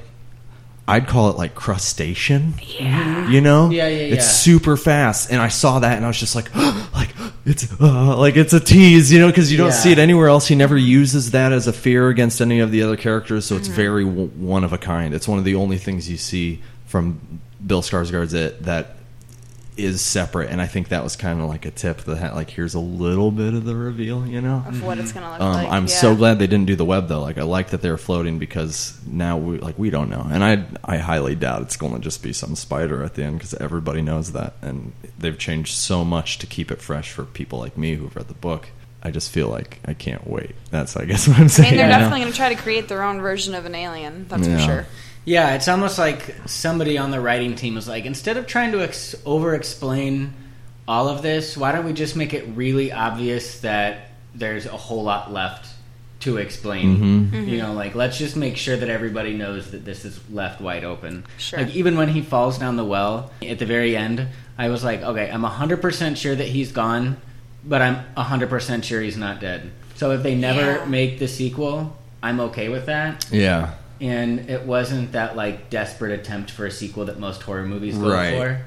[0.87, 2.55] I'd call it like crustacean.
[2.63, 3.29] Yeah.
[3.31, 3.71] You know?
[3.71, 4.15] Yeah, yeah, yeah.
[4.15, 6.55] It's super fast and I saw that and I was just like
[6.95, 7.09] like
[7.47, 9.73] it's uh, like it's a tease, you know, cuz you don't Yeah.
[9.73, 10.47] see it anywhere else.
[10.47, 13.69] He never uses that as a fear against any of the other characters, so it's
[13.69, 13.77] Mm-hmm.
[13.77, 15.15] very w- one of a kind.
[15.15, 17.19] It's one of the only things you see from
[17.67, 18.97] Bill Skarsgård's it that
[19.77, 22.75] is separate and I think that was kind of like a tip that like here's
[22.75, 24.63] a little bit of the reveal, you know?
[24.69, 25.69] Of what it's gonna look Um, like.
[25.69, 25.89] I'm yeah.
[25.89, 27.21] so glad they didn't do the web though.
[27.21, 30.65] Like I like that they're floating because now we like we don't know, and I
[30.85, 34.01] I highly doubt it's going to just be some spider at the end because everybody
[34.01, 37.97] knows that, and they've changed so much to keep it fresh for people like me
[37.97, 38.69] who've read the book.
[39.03, 40.55] I just feel like I can't wait.
[40.71, 41.71] That's I guess what I'm I saying.
[41.73, 44.27] mean, they're definitely going to try to create their own version of an alien.
[44.29, 44.57] That's Yeah.
[44.59, 44.87] for sure.
[45.25, 48.83] Yeah, it's almost like somebody on the writing team was like, instead of trying to
[48.83, 50.35] ex- over explain
[50.87, 55.03] all of this, why don't we just make it really obvious that there's a whole
[55.03, 55.69] lot left
[56.21, 56.97] to explain?
[56.99, 57.31] Mhm.
[57.31, 57.49] Mm-hmm.
[57.49, 60.85] You know, like, let's just make sure that everybody knows that this is left wide
[60.85, 61.25] open.
[61.39, 61.61] Sure.
[61.61, 64.27] Like, even when he falls down the well at the very end,
[64.59, 67.17] I was like, okay, I'm 100% sure that he's gone,
[67.65, 69.71] but I'm 100% sure he's not dead.
[69.97, 70.85] So if they never Yeah.
[70.85, 73.71] make the sequel, I'm okay with that yeah.
[74.01, 78.11] And it wasn't that like desperate attempt for a sequel that most horror movies go
[78.13, 78.35] Right.
[78.37, 78.61] for.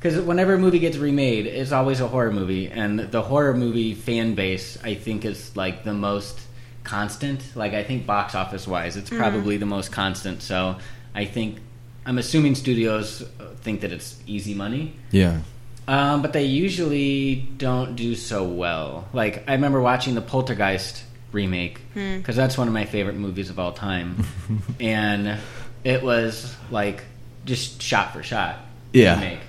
[0.00, 3.94] Because whenever a movie gets remade, it's always a horror movie, and the horror movie
[3.94, 6.40] fan base, I think, is like the most
[6.82, 7.40] constant.
[7.54, 10.42] Like I think box office wise, it's probably the most constant.
[10.42, 10.76] So
[11.14, 11.58] I think
[12.04, 13.22] I'm assuming studios
[13.60, 14.94] think that it's easy money.
[15.12, 15.38] Yeah.
[15.86, 19.06] Um, but they usually don't do so well.
[19.12, 22.18] Like I remember watching the Poltergeist remake Hmm.
[22.18, 24.24] because that's one of my favorite movies of all time,
[24.80, 25.38] and
[25.84, 27.02] it was like
[27.44, 28.60] just shot for shot
[28.92, 29.14] Yeah.
[29.14, 29.40] remake.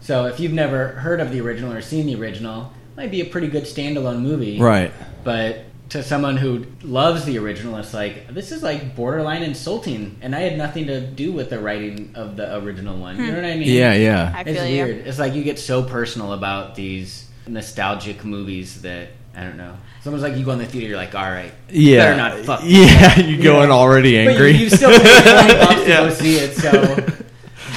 [0.00, 3.20] So if you've never heard of the original or seen the original, it might be
[3.20, 4.92] a pretty good standalone movie, Right.
[5.24, 10.34] But to someone who loves the original, it's like this is like borderline insulting, and
[10.34, 13.16] I had nothing to do with the writing of the original one.
[13.18, 13.68] You know what I mean?
[13.68, 14.32] Yeah, yeah.
[14.34, 14.84] I it's feel you.
[14.84, 15.06] weird.
[15.06, 19.76] It's like you get so personal about these nostalgic movies that I don't know.
[20.02, 22.04] Someone's like, you go in the theater, you're like, all right, Yeah.
[22.04, 22.60] better not fuck.
[22.64, 23.74] Yeah, that." you go in know?
[23.74, 24.52] already But angry.
[24.52, 27.06] you, you still paid twenty bucks to go see it, so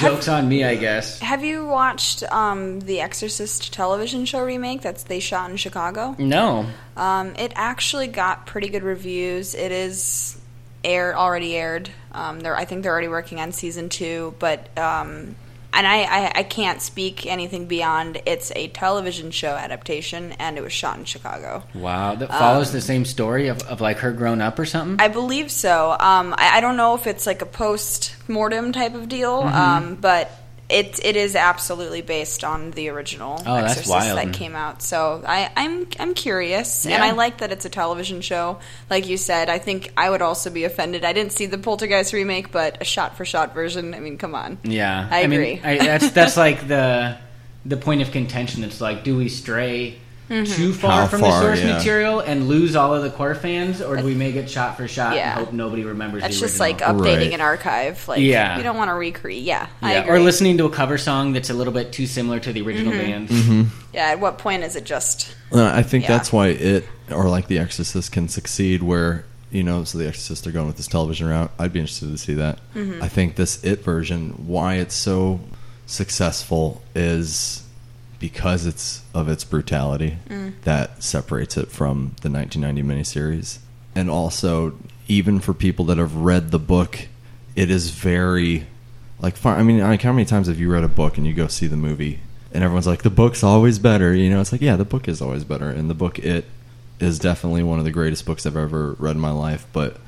[0.00, 1.18] jokes on me, I guess.
[1.20, 6.14] Have you watched um, the Exorcist television show remake that's they shot in Chicago?
[6.18, 9.54] No, Um, it actually got pretty good reviews.
[9.54, 10.38] It is
[10.84, 11.90] air already aired.
[12.12, 15.34] Um, they're, I think they're already working on season two, but um,
[15.72, 18.20] and I, I, I can't speak anything beyond.
[18.26, 21.62] It's a television show adaptation, and it was shot in Chicago.
[21.74, 24.96] wow, that follows the same story of, of like her grown up or something.
[25.04, 25.90] I believe so.
[25.92, 29.54] Um, I, I don't know if it's like a post mortem type of deal, Mm-hmm.
[29.56, 30.30] um, but
[30.68, 34.18] it it is absolutely based on the original Oh, that's Exorcist wild.
[34.18, 34.82] that came out.
[34.82, 38.58] So I, I'm I'm curious, and I like that it's a television show.
[38.90, 41.04] Like you said, I think I would also be offended.
[41.04, 43.94] I didn't see the Poltergeist remake, but a shot for shot version.
[43.94, 44.58] I mean, come on.
[44.62, 45.60] Yeah, I mean, agree.
[45.64, 47.16] I, that's that's like the
[47.64, 48.62] the point of contention.
[48.64, 49.98] It's like, do we stray
[50.28, 51.76] too far How from far, the source yeah.
[51.78, 54.86] material and lose all of the core fans, or do we make it shot for
[54.86, 55.30] shot Yeah.
[55.38, 57.32] and hope nobody remembers That's the just like updating Right.
[57.32, 58.06] an archive.
[58.06, 58.56] Like, Yeah.
[58.58, 59.42] you don't want to recreate.
[59.42, 60.12] Yeah, I yeah, agree.
[60.18, 62.92] or listening to a cover song that's a little bit too similar to the original
[62.92, 63.26] Mm-hmm.
[63.62, 63.70] band.
[63.94, 65.34] Yeah, at what point is it just?
[65.50, 66.10] Uh, I think Yeah.
[66.16, 70.46] that's why it or like The Exorcist can succeed where you know so The Exorcist
[70.46, 71.50] are going with this television route.
[71.58, 72.58] I'd be interested to see that.
[72.76, 73.02] Mm-hmm.
[73.02, 75.40] I think this It version why it's so
[75.86, 77.62] successful is
[78.18, 80.52] because it's of its brutality Mm.
[80.64, 83.58] that separates it from the 1990 miniseries,
[83.94, 84.74] and also
[85.06, 87.06] even for people that have read the book,
[87.56, 88.66] it is very
[89.20, 91.32] like far, I mean, like how many times have you read a book and you
[91.34, 92.20] go see the movie
[92.52, 94.40] and everyone's like the book's always better, you know?
[94.40, 96.44] It's like yeah, the book is always better, and the book it
[97.00, 99.98] is definitely one of the greatest books I've ever read in my life, but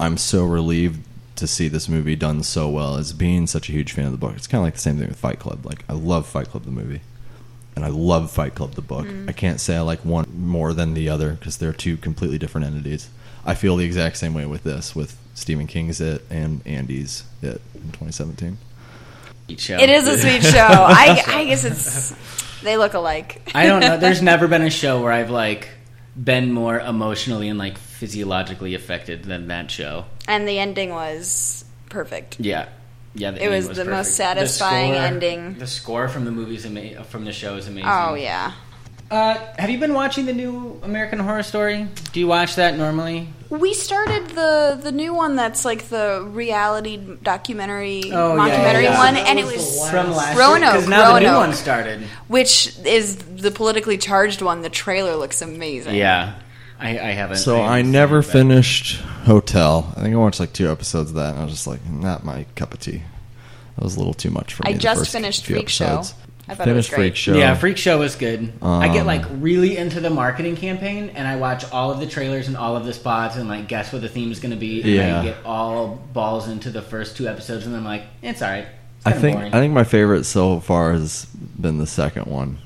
[0.00, 1.00] I'm so relieved
[1.38, 4.18] to see this movie done so well as being such a huge fan of the
[4.18, 4.34] book.
[4.36, 5.64] It's kind of like the same thing with Fight Club.
[5.64, 7.00] Like I love Fight Club the movie,
[7.74, 9.06] and I love Fight Club the book.
[9.06, 9.28] Mm.
[9.28, 12.66] I can't say I like one more than the other because they're two completely different
[12.66, 13.08] entities.
[13.44, 17.62] I feel the exact same way with this, with Stephen King's It and Andy's It
[17.74, 18.58] in 2017.
[19.56, 19.78] Show.
[19.78, 20.58] It is a sweet show.
[20.58, 22.14] I, I guess it's
[22.62, 23.50] they look alike.
[23.54, 23.96] I don't know.
[23.96, 25.68] There's never been a show where I've like
[26.22, 30.04] been more emotionally and like physiologically affected than that show.
[30.28, 32.36] and the ending was perfect.
[32.38, 32.68] Yeah,
[33.14, 33.32] yeah.
[33.32, 34.16] The It ending was the most perfect.
[34.16, 35.58] satisfying score- ending.
[35.58, 37.90] The score from the movies ama- from the show is amazing.
[37.90, 38.52] Oh yeah.
[39.10, 41.88] Uh, have you been watching the new American Horror Story?
[42.12, 43.26] Do you watch that normally?
[43.48, 48.98] We started the the new one that's like the reality documentary Oh, mockumentary yeah, yeah.
[48.98, 51.54] one, That and it was was From last Roanoke, year, because now the new one
[51.54, 52.02] started.
[52.28, 54.60] which is the politically charged one.
[54.60, 55.94] The trailer looks amazing.
[55.94, 56.34] Yeah,
[56.80, 57.38] I, I haven't.
[57.38, 59.92] So I, haven't never seen it, but- finished Hotel.
[59.96, 62.24] I think I watched like two episodes of that, and I was just like, not
[62.24, 63.02] my cup of tea.
[63.76, 64.74] That was a little too much for me.
[64.74, 66.02] I just finished few Freak Show.
[66.50, 66.96] I thought it was finished great.
[67.10, 67.36] Freak Show.
[67.36, 68.52] Yeah, Freak Show was good.
[68.62, 72.06] I get Um, like really into the marketing campaign, and I watch all of the
[72.06, 74.56] trailers and all of the spots, and like guess what the theme is going to
[74.56, 74.80] be.
[74.80, 75.20] And Yeah.
[75.20, 78.66] I get all balls into the first two episodes, and I'm like, it's all right.
[78.98, 79.52] It's I think boring.
[79.54, 81.26] I think my favorite so far has
[81.60, 82.58] been the second one.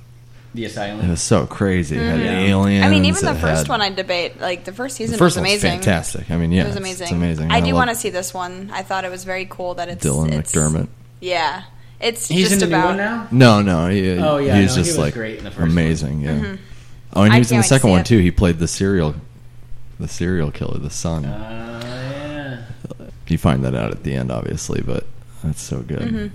[0.54, 1.00] The Asylum.
[1.06, 1.96] It was so crazy.
[1.96, 2.48] It had Mhm.
[2.50, 2.84] aliens.
[2.84, 4.40] I mean, even the first had- one I debate.
[4.40, 5.70] Like the first season The first was amazing.
[5.70, 6.30] fantastic.
[6.30, 7.04] I mean, yeah, it was amazing.
[7.04, 7.50] it's amazing.
[7.50, 8.70] I I do love- want to see this one.
[8.72, 10.88] I thought it was very cool that it's Dylan it's- McDermott.
[11.20, 11.62] Yeah,
[12.00, 13.26] it's He's just in the new about one now.
[13.30, 13.88] No, no.
[13.88, 16.20] He, Oh, yeah, he's no, he just was like great in the first amazing.
[16.20, 16.30] Yeah.
[16.32, 16.58] Mhm.
[17.14, 18.06] Oh, and I he was in the wait to second one it.
[18.06, 18.18] too.
[18.18, 19.14] He played the serial,
[20.00, 21.24] the serial killer, the son.
[21.24, 21.80] Uh,
[22.98, 23.06] yeah.
[23.28, 25.06] You find that out at the end, obviously, but
[25.42, 26.00] that's so good.
[26.00, 26.30] Mhm.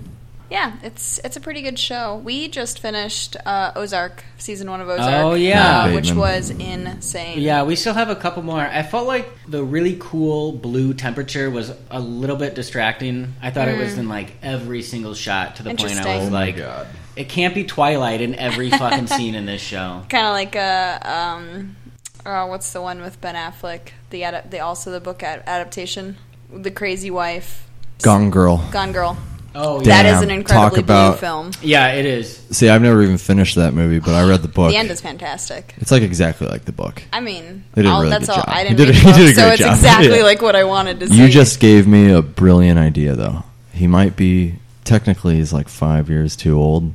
[0.50, 2.16] Yeah, it's it's a pretty good show.
[2.24, 5.24] We just finished uh, Ozark season one of Ozark.
[5.24, 5.82] Oh, yeah.
[5.84, 7.38] uh, which was insane.
[7.40, 8.60] Yeah, we still have a couple more.
[8.60, 13.34] I felt like the really cool blue temperature was a little bit distracting.
[13.42, 13.98] I thought it was Mm.
[13.98, 16.86] in like every single shot to the point I was Oh like, God.
[17.14, 20.02] it can't be Twilight in every fucking scene in this show.
[20.08, 21.76] kind of like a um,
[22.24, 23.90] oh, what's the one with Ben Affleck?
[24.08, 26.16] The adap- the also the book ad- adaptation,
[26.50, 27.68] The Crazy Wife,
[28.00, 28.66] Gone Girl.
[28.72, 29.18] Gone Girl.
[29.54, 31.50] Oh, That Damn, is an incredibly talk about- blue film.
[31.62, 32.38] Yeah, it is.
[32.50, 34.70] See, I've never even finished that movie, but I read the book.
[34.70, 35.74] The end is fantastic.
[35.78, 37.02] It's like exactly like the book.
[37.12, 38.36] I mean, They did a all- really that's good all.
[38.38, 38.44] job.
[38.48, 39.74] I He didn't did a- read he the book, did a so great it's job.
[39.74, 40.22] exactly Yeah.
[40.22, 41.14] like what I wanted to see.
[41.20, 43.42] You just gave me a brilliant idea, though.
[43.72, 46.92] He might be technically he's like five years too old,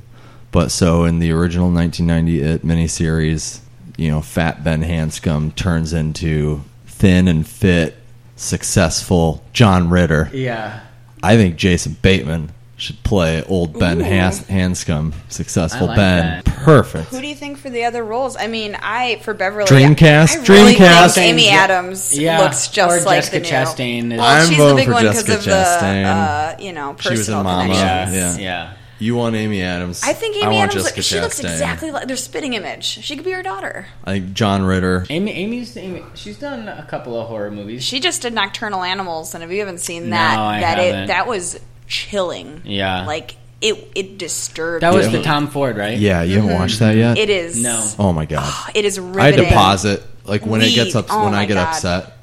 [0.52, 3.60] but so in the original 1990 It miniseries,
[3.98, 7.96] you know, Fat Ben Hanscom turns into thin and fit,
[8.36, 10.30] successful John Ritter.
[10.34, 10.80] Yeah.
[11.24, 14.04] I think Jason Bateman should play old Ben Ooh.
[14.04, 16.42] Hans- Hanscom, successful I like Ben.
[16.44, 16.46] that.
[16.46, 17.10] Perfect.
[17.12, 18.36] Who do you think for the other roles?
[18.36, 20.36] I mean, I for Beverly Dreamcast?
[20.38, 21.16] I really Dreamcast.
[21.16, 22.40] think Amy Adams Yeah.
[22.42, 23.50] looks just Or like Jessica the new.
[23.50, 26.04] Chastain is- Well, I'm she's the voting big for one because Jessica of Chastain.
[26.04, 27.64] the uh, you know She was personal in Mama.
[27.74, 28.16] connections.
[28.16, 28.38] Yes.
[28.40, 28.44] Yeah.
[28.44, 28.74] Yeah.
[29.00, 30.02] You want Amy Adams?
[30.04, 30.84] I think I Amy want Adams.
[30.86, 31.52] Jessica she looks Chastain.
[31.52, 32.86] exactly like their spitting image.
[32.86, 33.88] She could be her daughter.
[34.06, 35.06] I think John Ritter.
[35.10, 37.84] Amy, Amy's Amy, she's done a couple of horror movies.
[37.84, 41.04] She just did Nocturnal Animals, and if you haven't seen No, that, I that haven't.
[41.04, 42.62] it that was chilling.
[42.66, 43.06] Yeah.
[43.06, 44.84] like it it disturbed.
[44.84, 45.18] that was me.
[45.18, 45.98] the Tom Ford, right?
[45.98, 47.18] Yeah, you haven't watched that yet?
[47.18, 47.62] It is.
[47.62, 47.86] No.
[48.00, 48.72] Oh my god!
[48.76, 49.44] It is I riveting.
[49.46, 50.04] had to pause it.
[50.26, 51.68] Like when it gets up, Oh when I get God.
[51.70, 52.14] upset.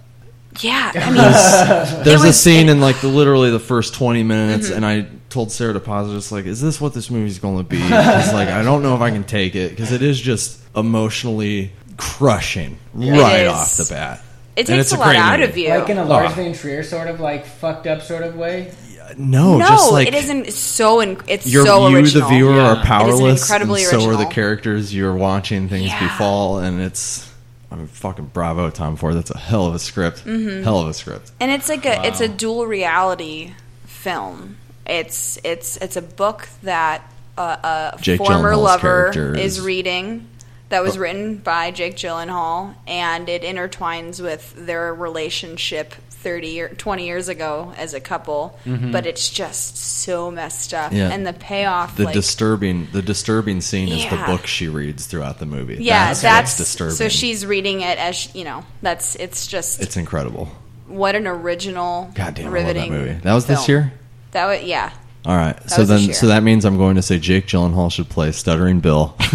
[0.60, 4.22] Yeah, I mean, There's it a scene it- in like the literally the first 20
[4.22, 4.76] minutes, Mhm.
[4.76, 6.14] and I told Sarah to pause it.
[6.14, 7.78] Just like, is this what this movie's going to be?
[7.82, 11.72] It's like I don't know if I can take it because it is just emotionally
[11.96, 14.22] crushing It right off the bat.
[14.56, 15.50] It takes it's a lot out movie.
[15.50, 15.68] of you.
[15.70, 16.34] Like in a Lars.
[16.34, 18.72] von Trier sort of like fucked up sort of way.
[19.16, 21.00] No, no, just like it isn't it's so.
[21.00, 22.28] In, it's you're, so you, original.
[22.28, 22.68] the viewer, Yeah.
[22.68, 26.00] are It is powerless, incredibly and so are the characters you're watching things Yeah.
[26.08, 27.28] befall, and it's.
[27.72, 29.14] I mean, fucking bravo, Tom Ford.
[29.14, 30.24] That's a hell of a script.
[30.24, 30.62] Mhm.
[30.62, 31.32] Hell of a script.
[31.40, 33.52] and it's like a it's a dual reality
[33.86, 34.56] film.
[34.90, 37.02] It's it's it's a book that
[37.38, 38.80] uh, a Jake former Gyllenhaal's lover
[39.12, 40.26] character is is- reading
[40.68, 47.06] that was written by Jake Gyllenhaal, and it intertwines with their relationship 30 or 20
[47.06, 48.56] years ago as a couple.
[48.66, 48.92] Mhm.
[48.92, 51.08] But it's just so messed up, Yeah.
[51.10, 54.26] and the payoff, The like, disturbing, the disturbing scene is the Yeah.
[54.26, 55.78] book she reads throughout the movie.
[55.80, 56.94] yeah, that's, what's disturbing.
[56.96, 58.64] so she's reading it as you know.
[58.82, 60.50] That's it's just it's incredible.
[60.86, 63.18] what an original, Goddamn, I love that riveting movie.
[63.22, 63.70] That was this film.
[63.78, 63.92] year.
[64.32, 64.92] That was yeah.
[65.26, 68.08] All right, That so then, so that means I'm going to say Jake Gyllenhaal should
[68.08, 69.14] play Stuttering Bill.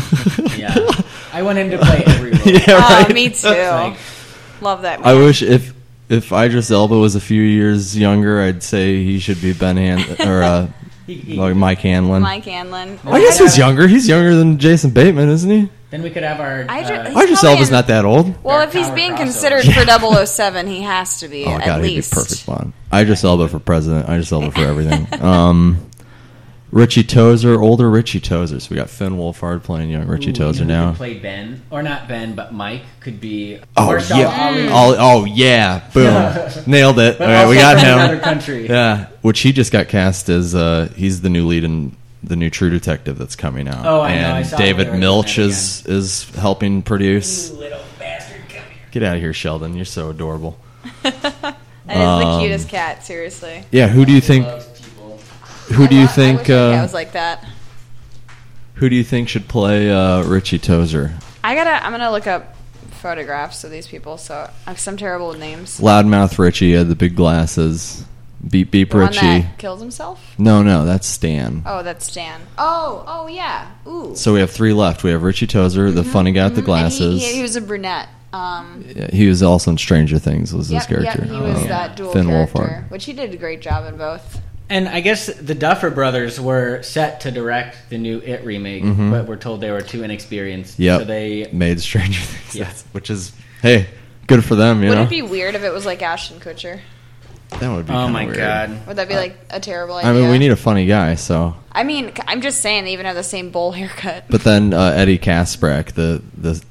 [0.58, 0.74] Yeah.
[1.34, 2.41] I want him to play every role.
[2.46, 3.14] Yeah, Oh, right?
[3.14, 3.50] me too.
[3.50, 3.98] Like,
[4.62, 5.06] Love that.
[5.06, 5.74] I wish if
[6.10, 10.28] if Idris Elba was a few years younger, I'd say he should be Ben Han
[10.28, 10.68] or uh,
[11.08, 12.22] He- he- like Mike Hanlon.
[12.24, 12.98] Mike Hanlon.
[13.06, 13.88] I guess he's younger.
[13.88, 15.70] He's younger than Jason Bateman, isn't he?
[15.96, 16.66] Then we could have our.
[16.68, 18.43] I ju- uh, Idris probably Elba's in- not that old.
[18.43, 19.62] Well, if he's being crossover.
[19.62, 22.14] considered for 007, he has to be Oh at god, he'd be least.
[22.14, 22.74] perfect Bond.
[22.93, 24.10] Idris Elba for president.
[24.10, 25.08] Idris Elba for everything.
[25.24, 25.89] um,
[26.70, 28.60] Richie Tozier, older Richie Tozier.
[28.62, 30.89] So we got Finn Wolfhard playing young Richie Ooh, Tozier you know now.
[30.89, 33.62] could play Ben, or not Ben, but Mike could be.
[33.78, 34.48] Oh Mahershala yeah!
[34.48, 34.68] Ali.
[34.68, 35.89] Oh, oh yeah!
[35.93, 36.64] Boom!
[36.68, 37.22] Nailed it.
[37.22, 38.00] All right, we got him.
[38.00, 38.68] another country.
[38.68, 40.54] Yeah, which he just got cast as.
[40.56, 41.96] Uh, he's the new lead in
[42.26, 43.86] the new True Detective that's coming out.
[43.86, 47.52] Oh, I know, and I saw David they Milch doing that is is helping produce.
[47.52, 48.64] Little bastard, come here.
[48.92, 49.76] Get out of here, Sheldon!
[49.76, 50.58] You're so adorable.
[51.88, 53.64] That is the Um, cutest cat, seriously.
[53.72, 54.48] Yeah, who do you think?
[55.74, 56.40] Who do you I think?
[56.40, 57.46] wish my cat Uh, was like that.
[58.76, 61.14] who do you think should play uh, Richie Tozier?
[61.44, 61.86] I gotta.
[61.86, 62.56] I'm gonna look up
[63.02, 64.18] photographs of these people.
[64.18, 65.80] So I'm some terrible with names.
[65.80, 68.04] Loudmouth Richie had the big glasses.
[68.48, 69.20] Beep beep The one Richie.
[69.41, 70.36] that kills himself.
[70.38, 71.64] No, no, that's Stan.
[71.66, 72.41] Oh, that's Stan.
[72.58, 73.68] Oh, oh yeah.
[73.88, 74.16] Ooh.
[74.16, 75.04] So we have three left.
[75.04, 76.78] We have Richie Tozier, the funny guy with the Mhm.
[76.82, 77.22] And he- glasses.
[77.22, 78.08] He, he was a brunette.
[78.34, 80.54] Um, Yeah, he was also in Stranger Things.
[80.54, 81.22] Was yep, his character?
[81.26, 82.91] Yep, he was Uh, that dual Finn character, Wolfhard.
[82.91, 84.41] which he did a great job in both.
[84.70, 89.10] And I guess the Duffer Brothers were set to direct the new It remake, Mhm.
[89.12, 90.78] but we're told they were too inexperienced.
[90.80, 91.48] Yeah, So they.
[91.54, 92.56] made Stranger Things.
[92.56, 92.70] Yeah.
[92.91, 93.32] Which is
[93.62, 93.88] hey,
[94.28, 94.84] good for them.
[94.84, 96.80] You Would know it be weird if it was like Ashton Kutcher?
[97.60, 97.93] That would be.
[97.93, 98.38] Oh my weird.
[98.38, 98.88] god.
[98.88, 100.12] Would that be like a terrible idea?
[100.12, 101.16] I mean, we need a funny guy.
[101.16, 104.26] So, I mean, I'm just saying they even have the same bowl haircut.
[104.30, 106.64] but then uh, Eddie Kaspbrak, the the.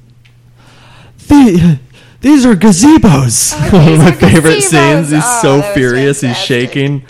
[1.27, 1.79] the
[2.21, 3.53] these are gazebos.
[3.55, 4.61] Oh, One of my favorite gazebos.
[4.63, 5.11] scenes.
[5.11, 6.21] He's Oh, so that was furious.
[6.21, 6.47] He's fantastic.
[6.71, 7.05] shaking.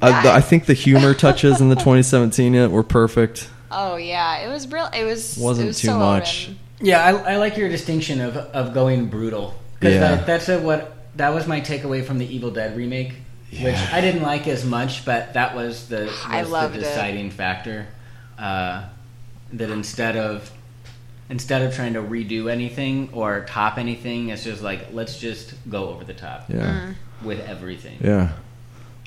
[0.00, 3.50] Uh, the, I think the humor touches in the 2017 yet were perfect.
[3.70, 4.88] Oh yeah, it was real.
[4.94, 6.46] It was Wasn't it was too so much.
[6.48, 6.58] Owen.
[6.80, 9.54] Yeah, I, I like your distinction of, of going brutal.
[9.80, 10.00] Because Yeah.
[10.16, 13.14] that, that's a, what that was my takeaway from the Evil Dead remake,
[13.50, 16.82] which I didn't like as much, but that was the, was I loved the it.
[16.84, 17.86] deciding factor.
[18.38, 18.86] Uh,
[19.52, 20.50] that instead of
[21.30, 25.88] instead of trying to redo anything or top anything, it's just like let's just go
[25.88, 26.92] over the top Yeah,
[27.22, 27.98] with everything.
[28.00, 28.32] yeah.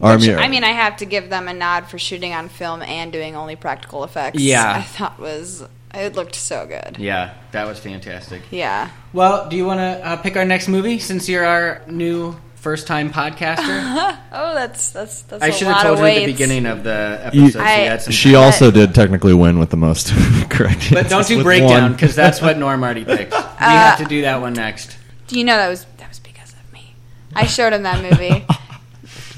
[0.02, 0.34] Which, Army.
[0.36, 3.36] I mean, I have to give them a nod for shooting on film and doing
[3.36, 4.40] only practical effects.
[4.40, 4.74] Yeah.
[4.78, 6.98] I thought was it looked so good.
[7.00, 8.42] Yeah, that was fantastic.
[8.52, 8.90] Yeah.
[9.14, 12.88] Well, do you want to uh, pick our next movie since you're our new first
[12.88, 14.18] time podcaster?
[14.32, 17.32] Oh, that's that's that's I a should have told you at the beginning of the
[17.34, 17.60] You- episode.
[17.60, 18.42] so I- you she time.
[18.44, 20.14] also did technically win with the most
[20.52, 20.92] correct.
[20.92, 23.32] But don't do with breakdown because that's what Norm already picked.
[23.32, 24.96] We Uh, have to do that one next.
[25.28, 26.94] Do you know that was that was because of me?
[27.34, 28.46] I showed him that movie.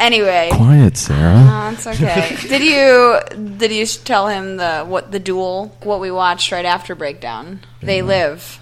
[0.02, 0.49] Anyway.
[0.54, 1.43] Quiet, Sarah.
[1.47, 2.36] Oh, it's okay.
[2.47, 3.20] did you
[3.58, 7.62] did you tell him the what the duel what we watched right after breakdown?
[7.82, 8.60] They live.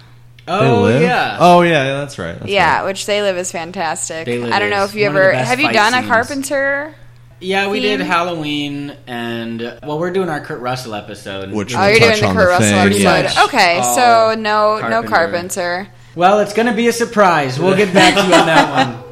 [0.48, 1.02] Oh, they Oh live?
[1.02, 1.36] yeah.
[1.40, 2.38] Oh yeah, yeah, that's right.
[2.38, 2.84] That's yeah, right.
[2.86, 4.26] which they live is fantastic.
[4.26, 5.94] They Live I don't know if you one of the ever have you fight done
[5.94, 6.06] a.
[6.06, 6.94] Carpenter.
[7.42, 7.98] Yeah, we theme?
[7.98, 11.50] did Halloween, and well, we're doing our Kurt Russell episode.
[11.52, 13.40] Which Oh, We'll you're doing the Kurt the Russell thing, episode.
[13.40, 15.08] much Okay, all so no no Carpenter.
[15.08, 15.88] Carpenter.
[16.16, 17.58] Well, it's going to be a surprise.
[17.58, 19.04] We'll get back to you on that one.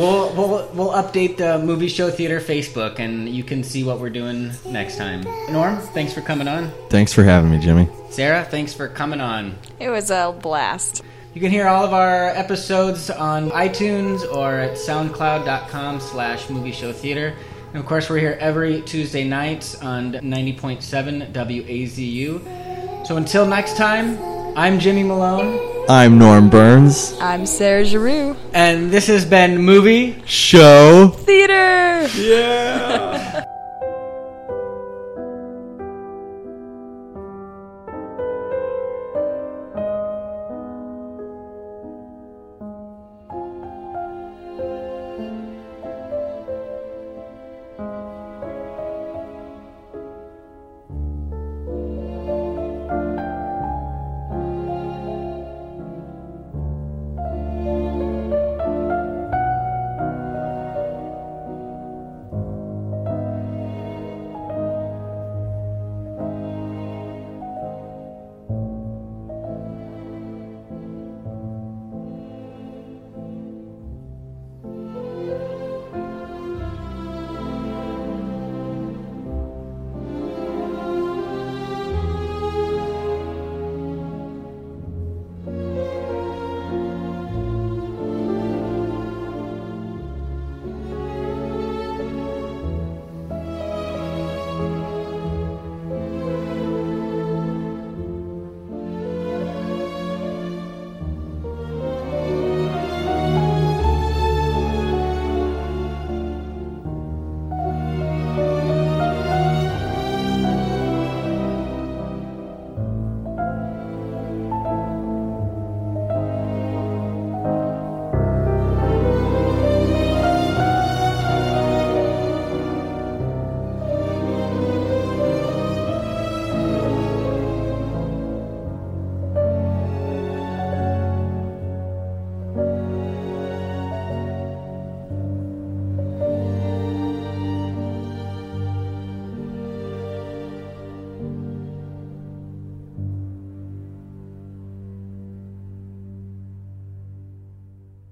[0.00, 4.08] We'll, we'll we'll update the movie show theater Facebook, and you can see what we're
[4.08, 5.20] doing next time.
[5.50, 6.72] Norm, thanks for coming on.
[6.88, 7.86] Thanks for having me, Jimmy.
[8.08, 9.58] Sarah, thanks for coming on.
[9.78, 11.04] It was a blast.
[11.34, 16.94] You can hear all of our episodes on iTunes or at soundcloud.com slash movie show
[16.94, 17.36] theater.
[17.74, 23.06] And of course, we're here every Tuesday night on 90.7 WAZU.
[23.06, 24.16] So until next time,
[24.56, 27.16] I'm Jimmy Malone, I'm Norm Burns.
[27.20, 28.36] I'm Sarah Giroux.
[28.52, 31.08] and this has been Movie Show.
[31.08, 32.06] Theater.
[32.16, 33.44] Yeah.